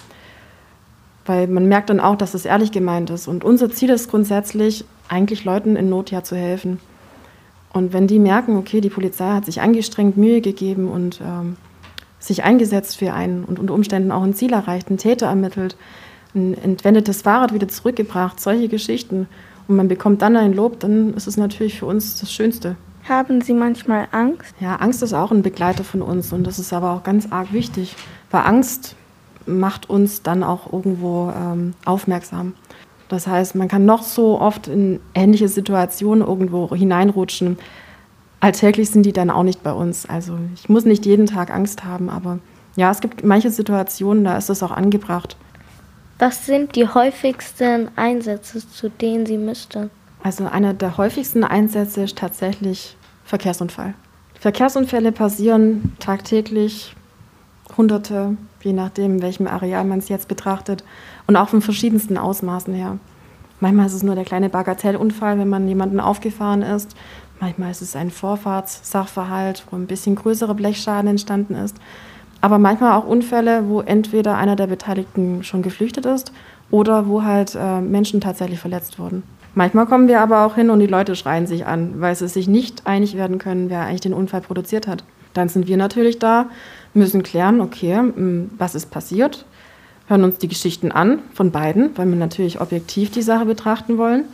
Weil 1.24 1.48
man 1.48 1.66
merkt 1.66 1.90
dann 1.90 1.98
auch, 1.98 2.16
dass 2.16 2.34
es 2.34 2.44
ehrlich 2.44 2.70
gemeint 2.70 3.10
ist. 3.10 3.26
Und 3.26 3.42
unser 3.42 3.70
Ziel 3.70 3.90
ist 3.90 4.10
grundsätzlich, 4.10 4.84
eigentlich 5.08 5.44
Leuten 5.44 5.74
in 5.74 5.88
Not 5.88 6.10
ja 6.10 6.22
zu 6.22 6.36
helfen. 6.36 6.78
Und 7.72 7.92
wenn 7.92 8.06
die 8.06 8.20
merken, 8.20 8.56
okay, 8.56 8.80
die 8.80 8.88
Polizei 8.88 9.32
hat 9.32 9.44
sich 9.44 9.60
angestrengt, 9.60 10.16
Mühe 10.16 10.40
gegeben 10.40 10.88
und 10.88 11.20
ähm, 11.20 11.56
sich 12.18 12.44
eingesetzt 12.44 12.96
für 12.96 13.12
einen 13.12 13.44
und 13.44 13.58
unter 13.58 13.74
Umständen 13.74 14.12
auch 14.12 14.22
ein 14.22 14.34
Ziel 14.34 14.52
erreicht, 14.52 14.88
einen 14.88 14.98
Täter 14.98 15.26
ermittelt, 15.26 15.76
ein 16.34 16.56
entwendetes 16.56 17.22
Fahrrad 17.22 17.52
wieder 17.52 17.68
zurückgebracht, 17.68 18.40
solche 18.40 18.68
Geschichten, 18.68 19.28
und 19.68 19.76
man 19.76 19.88
bekommt 19.88 20.22
dann 20.22 20.36
ein 20.36 20.52
Lob, 20.52 20.80
dann 20.80 21.14
ist 21.14 21.26
es 21.26 21.36
natürlich 21.36 21.78
für 21.78 21.86
uns 21.86 22.20
das 22.20 22.32
Schönste. 22.32 22.76
Haben 23.08 23.40
Sie 23.40 23.52
manchmal 23.52 24.08
Angst? 24.10 24.54
Ja, 24.60 24.76
Angst 24.76 25.02
ist 25.02 25.12
auch 25.12 25.30
ein 25.30 25.42
Begleiter 25.42 25.84
von 25.84 26.02
uns 26.02 26.32
und 26.32 26.44
das 26.44 26.58
ist 26.58 26.72
aber 26.72 26.92
auch 26.92 27.02
ganz 27.04 27.30
arg 27.30 27.52
wichtig, 27.52 27.94
weil 28.30 28.42
Angst 28.42 28.96
macht 29.46 29.88
uns 29.88 30.22
dann 30.22 30.42
auch 30.42 30.72
irgendwo 30.72 31.32
ähm, 31.36 31.74
aufmerksam. 31.84 32.54
Das 33.08 33.28
heißt, 33.28 33.54
man 33.54 33.68
kann 33.68 33.84
noch 33.84 34.02
so 34.02 34.40
oft 34.40 34.66
in 34.66 34.98
ähnliche 35.14 35.48
Situationen 35.48 36.26
irgendwo 36.26 36.74
hineinrutschen. 36.74 37.58
Alltäglich 38.40 38.90
sind 38.90 39.06
die 39.06 39.12
dann 39.12 39.30
auch 39.30 39.44
nicht 39.44 39.62
bei 39.62 39.72
uns. 39.72 40.06
Also 40.06 40.36
ich 40.54 40.68
muss 40.68 40.84
nicht 40.84 41.06
jeden 41.06 41.26
Tag 41.26 41.54
Angst 41.54 41.84
haben, 41.84 42.10
aber 42.10 42.40
ja, 42.74 42.90
es 42.90 43.00
gibt 43.00 43.24
manche 43.24 43.50
Situationen, 43.50 44.24
da 44.24 44.36
ist 44.36 44.50
es 44.50 44.62
auch 44.62 44.72
angebracht. 44.72 45.36
Was 46.18 46.46
sind 46.46 46.76
die 46.76 46.88
häufigsten 46.88 47.90
Einsätze, 47.94 48.66
zu 48.66 48.88
denen 48.88 49.26
Sie 49.26 49.36
müssten? 49.36 49.90
Also 50.22 50.46
einer 50.46 50.72
der 50.72 50.96
häufigsten 50.96 51.44
Einsätze 51.44 52.04
ist 52.04 52.16
tatsächlich 52.16 52.96
Verkehrsunfall. 53.24 53.92
Verkehrsunfälle 54.40 55.12
passieren 55.12 55.94
tagtäglich, 55.98 56.96
Hunderte, 57.76 58.36
je 58.62 58.72
nachdem, 58.72 59.20
welchem 59.20 59.46
Areal 59.46 59.84
man 59.84 59.98
es 59.98 60.08
jetzt 60.08 60.28
betrachtet, 60.28 60.84
und 61.26 61.36
auch 61.36 61.50
von 61.50 61.60
verschiedensten 61.60 62.16
Ausmaßen 62.16 62.72
her. 62.72 62.98
Manchmal 63.60 63.86
ist 63.86 63.94
es 63.94 64.02
nur 64.02 64.14
der 64.14 64.24
kleine 64.24 64.48
Bagatellunfall, 64.48 65.38
wenn 65.38 65.48
man 65.48 65.68
jemanden 65.68 66.00
aufgefahren 66.00 66.62
ist. 66.62 66.96
Manchmal 67.40 67.70
ist 67.70 67.82
es 67.82 67.94
ein 67.94 68.10
Vorfahrtssachverhalt, 68.10 69.64
wo 69.70 69.76
ein 69.76 69.86
bisschen 69.86 70.14
größerer 70.14 70.54
Blechschaden 70.54 71.10
entstanden 71.10 71.54
ist. 71.54 71.76
Aber 72.40 72.58
manchmal 72.58 72.92
auch 72.92 73.06
Unfälle, 73.06 73.68
wo 73.68 73.80
entweder 73.80 74.36
einer 74.36 74.56
der 74.56 74.66
Beteiligten 74.66 75.42
schon 75.42 75.62
geflüchtet 75.62 76.06
ist 76.06 76.32
oder 76.70 77.08
wo 77.08 77.22
halt 77.22 77.56
äh, 77.58 77.80
Menschen 77.80 78.20
tatsächlich 78.20 78.60
verletzt 78.60 78.98
wurden. 78.98 79.22
Manchmal 79.54 79.86
kommen 79.86 80.06
wir 80.06 80.20
aber 80.20 80.44
auch 80.44 80.54
hin 80.54 80.68
und 80.68 80.80
die 80.80 80.86
Leute 80.86 81.16
schreien 81.16 81.46
sich 81.46 81.64
an, 81.66 81.94
weil 82.00 82.14
sie 82.14 82.28
sich 82.28 82.46
nicht 82.46 82.86
einig 82.86 83.16
werden 83.16 83.38
können, 83.38 83.70
wer 83.70 83.82
eigentlich 83.82 84.02
den 84.02 84.12
Unfall 84.12 84.42
produziert 84.42 84.86
hat. 84.86 85.02
Dann 85.32 85.48
sind 85.48 85.66
wir 85.66 85.78
natürlich 85.78 86.18
da, 86.18 86.46
müssen 86.92 87.22
klären, 87.22 87.60
okay, 87.60 87.96
hm, 87.96 88.50
was 88.58 88.74
ist 88.74 88.90
passiert, 88.90 89.46
hören 90.08 90.24
uns 90.24 90.38
die 90.38 90.48
Geschichten 90.48 90.92
an 90.92 91.20
von 91.32 91.52
beiden, 91.52 91.96
weil 91.96 92.06
wir 92.06 92.16
natürlich 92.16 92.60
objektiv 92.60 93.10
die 93.10 93.22
Sache 93.22 93.46
betrachten 93.46 93.96
wollen, 93.98 94.24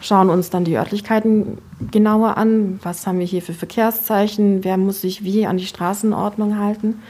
schauen 0.00 0.30
uns 0.30 0.50
dann 0.50 0.64
die 0.64 0.76
Örtlichkeiten 0.76 1.58
genauer 1.90 2.36
an, 2.36 2.80
was 2.82 3.06
haben 3.06 3.18
wir 3.18 3.26
hier 3.26 3.42
für 3.42 3.54
Verkehrszeichen, 3.54 4.64
wer 4.64 4.76
muss 4.76 5.02
sich 5.02 5.22
wie 5.22 5.46
an 5.46 5.58
die 5.58 5.66
Straßenordnung 5.66 6.58
halten. 6.58 7.00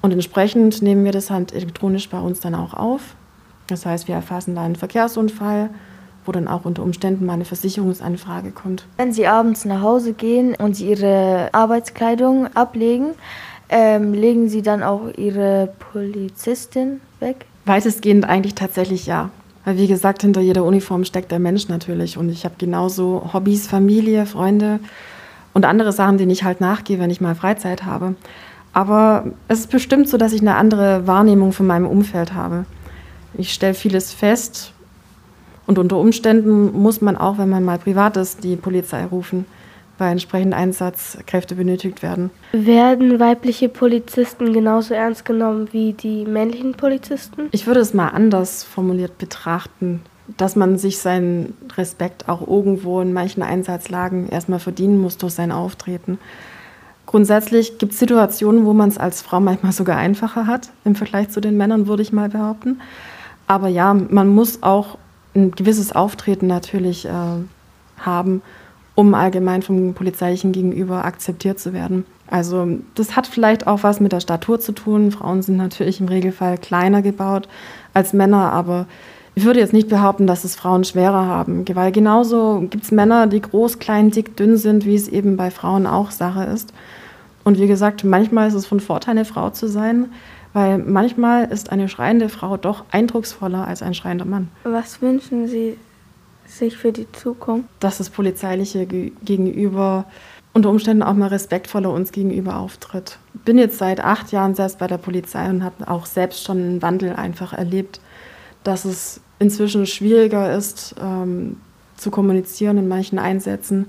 Und 0.00 0.12
entsprechend 0.12 0.80
nehmen 0.82 1.04
wir 1.04 1.12
das 1.12 1.30
halt 1.30 1.52
elektronisch 1.52 2.08
bei 2.08 2.20
uns 2.20 2.40
dann 2.40 2.54
auch 2.54 2.74
auf. 2.74 3.14
Das 3.66 3.84
heißt, 3.84 4.08
wir 4.08 4.14
erfassen 4.14 4.54
da 4.54 4.62
einen 4.62 4.76
Verkehrsunfall, 4.76 5.70
wo 6.24 6.32
dann 6.32 6.48
auch 6.48 6.64
unter 6.64 6.82
Umständen 6.82 7.26
mal 7.26 7.34
eine 7.34 7.44
Versicherungsanfrage 7.44 8.50
kommt. 8.50 8.86
Wenn 8.96 9.12
Sie 9.12 9.26
abends 9.26 9.64
nach 9.64 9.82
Hause 9.82 10.12
gehen 10.12 10.54
und 10.54 10.74
Sie 10.74 10.90
Ihre 10.90 11.48
Arbeitskleidung 11.52 12.48
ablegen, 12.54 13.14
ähm, 13.68 14.14
legen 14.14 14.48
Sie 14.48 14.62
dann 14.62 14.82
auch 14.82 15.08
Ihre 15.16 15.72
Polizistin 15.92 17.00
weg? 17.20 17.46
Weitestgehend 17.66 18.26
eigentlich 18.26 18.54
tatsächlich 18.54 19.06
ja. 19.06 19.30
Weil 19.64 19.76
wie 19.76 19.86
gesagt, 19.86 20.22
hinter 20.22 20.40
jeder 20.40 20.64
Uniform 20.64 21.04
steckt 21.04 21.30
der 21.30 21.38
Mensch 21.38 21.68
natürlich. 21.68 22.16
Und 22.16 22.30
ich 22.30 22.44
habe 22.44 22.54
genauso 22.56 23.30
Hobbys, 23.32 23.66
Familie, 23.66 24.24
Freunde 24.24 24.80
und 25.52 25.66
andere 25.66 25.92
Sachen, 25.92 26.16
denen 26.16 26.30
ich 26.30 26.44
halt 26.44 26.60
nachgehe, 26.60 26.98
wenn 26.98 27.10
ich 27.10 27.20
mal 27.20 27.34
Freizeit 27.34 27.84
habe. 27.84 28.14
Aber 28.78 29.24
es 29.48 29.58
ist 29.58 29.72
bestimmt 29.72 30.08
so, 30.08 30.18
dass 30.18 30.32
ich 30.32 30.40
eine 30.40 30.54
andere 30.54 31.08
Wahrnehmung 31.08 31.50
von 31.50 31.66
meinem 31.66 31.84
Umfeld 31.84 32.34
habe. 32.34 32.64
Ich 33.36 33.52
stelle 33.52 33.74
vieles 33.74 34.12
fest 34.12 34.72
und 35.66 35.80
unter 35.80 35.96
Umständen 35.96 36.80
muss 36.80 37.00
man 37.00 37.16
auch, 37.16 37.38
wenn 37.38 37.48
man 37.48 37.64
mal 37.64 37.78
privat 37.78 38.16
ist, 38.16 38.44
die 38.44 38.54
Polizei 38.54 39.04
rufen, 39.04 39.46
weil 39.98 40.12
entsprechend 40.12 40.54
Einsatzkräfte 40.54 41.56
benötigt 41.56 42.04
werden. 42.04 42.30
Werden 42.52 43.18
weibliche 43.18 43.68
Polizisten 43.68 44.52
genauso 44.52 44.94
ernst 44.94 45.24
genommen 45.24 45.70
wie 45.72 45.92
die 45.92 46.24
männlichen 46.24 46.74
Polizisten? 46.74 47.48
Ich 47.50 47.66
würde 47.66 47.80
es 47.80 47.94
mal 47.94 48.10
anders 48.10 48.62
formuliert 48.62 49.18
betrachten, 49.18 50.02
dass 50.36 50.54
man 50.54 50.78
sich 50.78 50.98
seinen 50.98 51.54
Respekt 51.76 52.28
auch 52.28 52.46
irgendwo 52.46 53.00
in 53.00 53.12
manchen 53.12 53.42
Einsatzlagen 53.42 54.28
erstmal 54.28 54.60
verdienen 54.60 55.00
muss 55.00 55.18
durch 55.18 55.32
sein 55.32 55.50
Auftreten. 55.50 56.20
Grundsätzlich 57.08 57.78
gibt 57.78 57.94
es 57.94 58.00
Situationen, 58.00 58.66
wo 58.66 58.74
man 58.74 58.90
es 58.90 58.98
als 58.98 59.22
Frau 59.22 59.40
manchmal 59.40 59.72
sogar 59.72 59.96
einfacher 59.96 60.46
hat 60.46 60.68
im 60.84 60.94
Vergleich 60.94 61.30
zu 61.30 61.40
den 61.40 61.56
Männern, 61.56 61.86
würde 61.86 62.02
ich 62.02 62.12
mal 62.12 62.28
behaupten. 62.28 62.82
Aber 63.46 63.68
ja, 63.68 63.94
man 63.94 64.28
muss 64.28 64.62
auch 64.62 64.98
ein 65.34 65.52
gewisses 65.52 65.92
Auftreten 65.92 66.48
natürlich 66.48 67.06
äh, 67.06 67.12
haben, 67.98 68.42
um 68.94 69.14
allgemein 69.14 69.62
vom 69.62 69.94
polizeilichen 69.94 70.52
Gegenüber 70.52 71.06
akzeptiert 71.06 71.58
zu 71.58 71.72
werden. 71.72 72.04
Also 72.26 72.68
das 72.94 73.16
hat 73.16 73.26
vielleicht 73.26 73.66
auch 73.66 73.84
was 73.84 74.00
mit 74.00 74.12
der 74.12 74.20
Statur 74.20 74.60
zu 74.60 74.72
tun. 74.72 75.10
Frauen 75.10 75.40
sind 75.40 75.56
natürlich 75.56 76.00
im 76.00 76.08
Regelfall 76.08 76.58
kleiner 76.58 77.00
gebaut 77.00 77.48
als 77.94 78.12
Männer, 78.12 78.52
aber 78.52 78.86
ich 79.38 79.44
würde 79.44 79.60
jetzt 79.60 79.72
nicht 79.72 79.88
behaupten, 79.88 80.26
dass 80.26 80.42
es 80.42 80.56
Frauen 80.56 80.82
schwerer 80.82 81.26
haben, 81.26 81.64
weil 81.72 81.92
genauso 81.92 82.66
gibt 82.68 82.82
es 82.82 82.90
Männer, 82.90 83.28
die 83.28 83.40
groß, 83.40 83.78
klein, 83.78 84.10
dick, 84.10 84.36
dünn 84.36 84.56
sind, 84.56 84.84
wie 84.84 84.96
es 84.96 85.06
eben 85.06 85.36
bei 85.36 85.52
Frauen 85.52 85.86
auch 85.86 86.10
Sache 86.10 86.42
ist. 86.42 86.72
Und 87.44 87.56
wie 87.60 87.68
gesagt, 87.68 88.02
manchmal 88.02 88.48
ist 88.48 88.54
es 88.54 88.66
von 88.66 88.80
Vorteil, 88.80 89.12
eine 89.12 89.24
Frau 89.24 89.50
zu 89.50 89.68
sein, 89.68 90.06
weil 90.54 90.78
manchmal 90.78 91.44
ist 91.52 91.70
eine 91.70 91.88
schreiende 91.88 92.28
Frau 92.30 92.56
doch 92.56 92.84
eindrucksvoller 92.90 93.64
als 93.64 93.80
ein 93.80 93.94
schreiender 93.94 94.24
Mann. 94.24 94.48
Was 94.64 95.00
wünschen 95.02 95.46
Sie 95.46 95.78
sich 96.44 96.76
für 96.76 96.90
die 96.90 97.06
Zukunft? 97.12 97.68
Dass 97.78 97.98
das 97.98 98.10
polizeiliche 98.10 98.86
Gegenüber 98.86 100.06
unter 100.52 100.68
Umständen 100.68 101.04
auch 101.04 101.14
mal 101.14 101.28
respektvoller 101.28 101.92
uns 101.92 102.10
gegenüber 102.10 102.56
auftritt. 102.56 103.20
Ich 103.34 103.42
bin 103.42 103.56
jetzt 103.56 103.78
seit 103.78 104.00
acht 104.00 104.32
Jahren 104.32 104.56
selbst 104.56 104.80
bei 104.80 104.88
der 104.88 104.98
Polizei 104.98 105.48
und 105.48 105.62
habe 105.62 105.86
auch 105.88 106.06
selbst 106.06 106.42
schon 106.42 106.58
einen 106.58 106.82
Wandel 106.82 107.12
einfach 107.12 107.52
erlebt, 107.52 108.00
dass 108.64 108.84
es 108.84 109.20
inzwischen 109.38 109.86
schwieriger 109.86 110.56
ist, 110.56 110.94
ähm, 111.00 111.56
zu 111.96 112.10
kommunizieren 112.10 112.78
in 112.78 112.88
manchen 112.88 113.18
Einsätzen, 113.18 113.86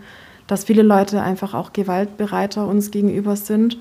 dass 0.48 0.64
viele 0.64 0.82
Leute 0.82 1.22
einfach 1.22 1.54
auch 1.54 1.74
gewaltbereiter 1.74 2.68
uns 2.68 2.92
gegenüber 2.92 3.36
sind, 3.36 3.78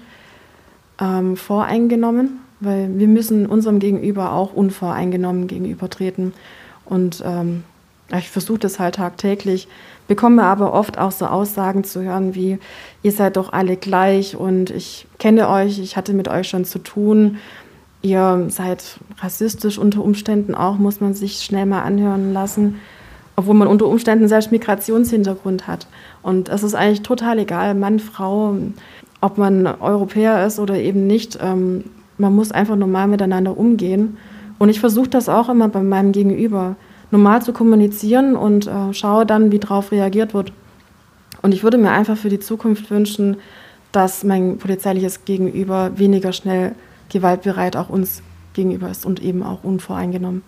ähm, 1.01 1.37
voreingenommen, 1.37 2.41
weil 2.61 2.91
wir 2.99 3.09
müssen 3.09 3.47
unserem 3.47 3.79
Gegenüber 3.79 4.33
auch 4.33 4.53
unvoreingenommen 4.53 5.47
gegenübertreten. 5.47 6.35
Und 6.85 7.23
ähm, 7.25 7.65
ich 8.17 8.31
versuche 8.31 8.59
das 8.59 8.79
halt 8.79 8.97
tagtäglich, 8.97 9.69
bekomme 10.09 10.43
aber 10.43 10.73
oft 10.73 10.99
auch 10.99 11.13
so 11.13 11.27
Aussagen 11.27 11.85
zu 11.85 12.03
hören 12.03 12.35
wie, 12.35 12.59
ihr 13.03 13.13
seid 13.13 13.37
doch 13.37 13.53
alle 13.53 13.77
gleich 13.77 14.37
und 14.37 14.71
ich 14.71 15.07
kenne 15.19 15.49
euch, 15.49 15.79
ich 15.79 15.97
hatte 15.97 16.15
mit 16.15 16.29
euch 16.29 16.49
schon 16.49 16.65
zu 16.65 16.79
tun 16.79 17.39
ihr 18.03 18.47
seid 18.49 18.99
rassistisch 19.21 19.79
unter 19.79 20.03
Umständen 20.03 20.55
auch, 20.55 20.79
muss 20.79 21.01
man 21.01 21.15
sich 21.15 21.41
schnell 21.41 21.67
mal 21.67 21.83
anhören 21.83 22.33
lassen, 22.33 22.77
obwohl 23.37 23.55
man 23.55 23.69
unter 23.69 23.87
Umständen 23.87 24.29
selbst 24.29 24.53
Migrationshintergrund 24.53 25.67
hat. 25.67 25.87
Und 26.23 26.49
es 26.49 26.63
ist 26.63 26.75
eigentlich 26.75 27.03
total 27.03 27.39
egal, 27.39 27.75
Mann, 27.75 27.99
Frau, 27.99 28.57
ob 29.21 29.39
man 29.39 29.67
Europäer 29.67 30.47
ist 30.47 30.59
oder 30.59 30.77
eben 30.77 31.07
nicht. 31.07 31.39
Ähm, 31.41 31.85
man 32.19 32.35
muss 32.35 32.53
einfach 32.53 32.77
normal 32.77 33.09
miteinander 33.09 33.57
umgehen. 33.57 34.17
Und 34.59 34.69
ich 34.69 34.81
versuche 34.81 35.09
das 35.09 35.29
auch 35.29 35.49
immer 35.49 35.69
bei 35.69 35.83
meinem 35.83 36.13
Gegenüber, 36.13 36.77
normal 37.11 37.43
zu 37.43 37.53
kommunizieren 37.53 38.37
und 38.37 38.67
äh, 38.67 38.93
schaue 38.93 39.25
dann, 39.25 39.53
wie 39.53 39.61
darauf 39.61 39.93
reagiert 39.93 40.35
wird. 40.35 40.53
Und 41.43 41.55
ich 41.55 41.63
würde 41.63 41.79
mir 41.79 41.93
einfach 41.93 42.17
für 42.17 42.29
die 42.29 42.41
Zukunft 42.41 42.91
wünschen, 42.91 43.37
dass 43.93 44.25
mein 44.25 44.59
polizeiliches 44.59 45.25
Gegenüber 45.25 45.93
weniger 45.97 46.33
schnell 46.33 46.75
gewaltbereit 47.09 47.77
auch 47.77 47.89
uns 47.89 48.23
gegenüber 48.55 48.91
ist 48.91 49.07
und 49.07 49.21
eben 49.21 49.43
auch 49.43 49.65
unvoreingenommen. 49.65 50.43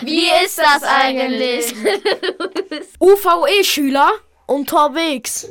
Wie 0.00 0.26
ist 0.44 0.58
das 0.58 0.82
eigentlich? 0.82 1.74
UVE-Schüler 3.00 4.10
unterwegs. 4.46 5.48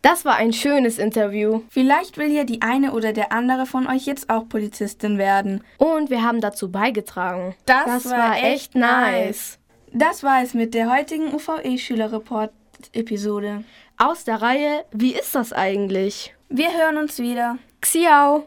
Das 0.00 0.24
war 0.24 0.36
ein 0.36 0.52
schönes 0.52 0.98
Interview. 0.98 1.62
Vielleicht 1.70 2.18
will 2.18 2.30
ja 2.32 2.44
die 2.44 2.62
eine 2.62 2.92
oder 2.92 3.12
der 3.12 3.32
andere 3.32 3.66
von 3.66 3.88
euch 3.88 4.06
jetzt 4.06 4.30
auch 4.30 4.48
Polizistin 4.48 5.18
werden. 5.18 5.64
Und 5.76 6.08
wir 6.08 6.22
haben 6.22 6.40
dazu 6.40 6.70
beigetragen. 6.70 7.56
Das, 7.66 7.84
das 7.84 8.06
war, 8.06 8.30
war, 8.30 8.42
echt 8.42 8.74
nice. 8.74 9.58
Das 9.92 10.22
war 10.22 10.42
es 10.42 10.54
mit 10.54 10.72
der 10.74 10.90
heutigen 10.90 11.34
UVE-Schülerreport-Episode. 11.34 13.64
Aus 14.00 14.22
der 14.22 14.40
Reihe 14.40 14.84
Wie 14.92 15.12
ist 15.12 15.34
das 15.34 15.52
eigentlich? 15.52 16.32
Wir 16.48 16.68
hören 16.72 16.98
uns 16.98 17.18
wieder. 17.18 17.58
Xiao. 17.80 18.44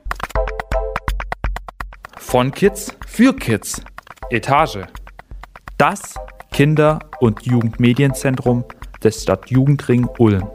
Von 2.17 2.53
Kids 2.53 2.95
für 3.05 3.35
Kids. 3.35 3.81
Etage. 4.29 4.79
Das 5.77 6.15
Kinder- 6.53 6.99
und 7.19 7.45
Jugendmedienzentrum 7.45 8.63
des 9.03 9.23
Stadtjugendring 9.23 10.07
Ulm. 10.19 10.49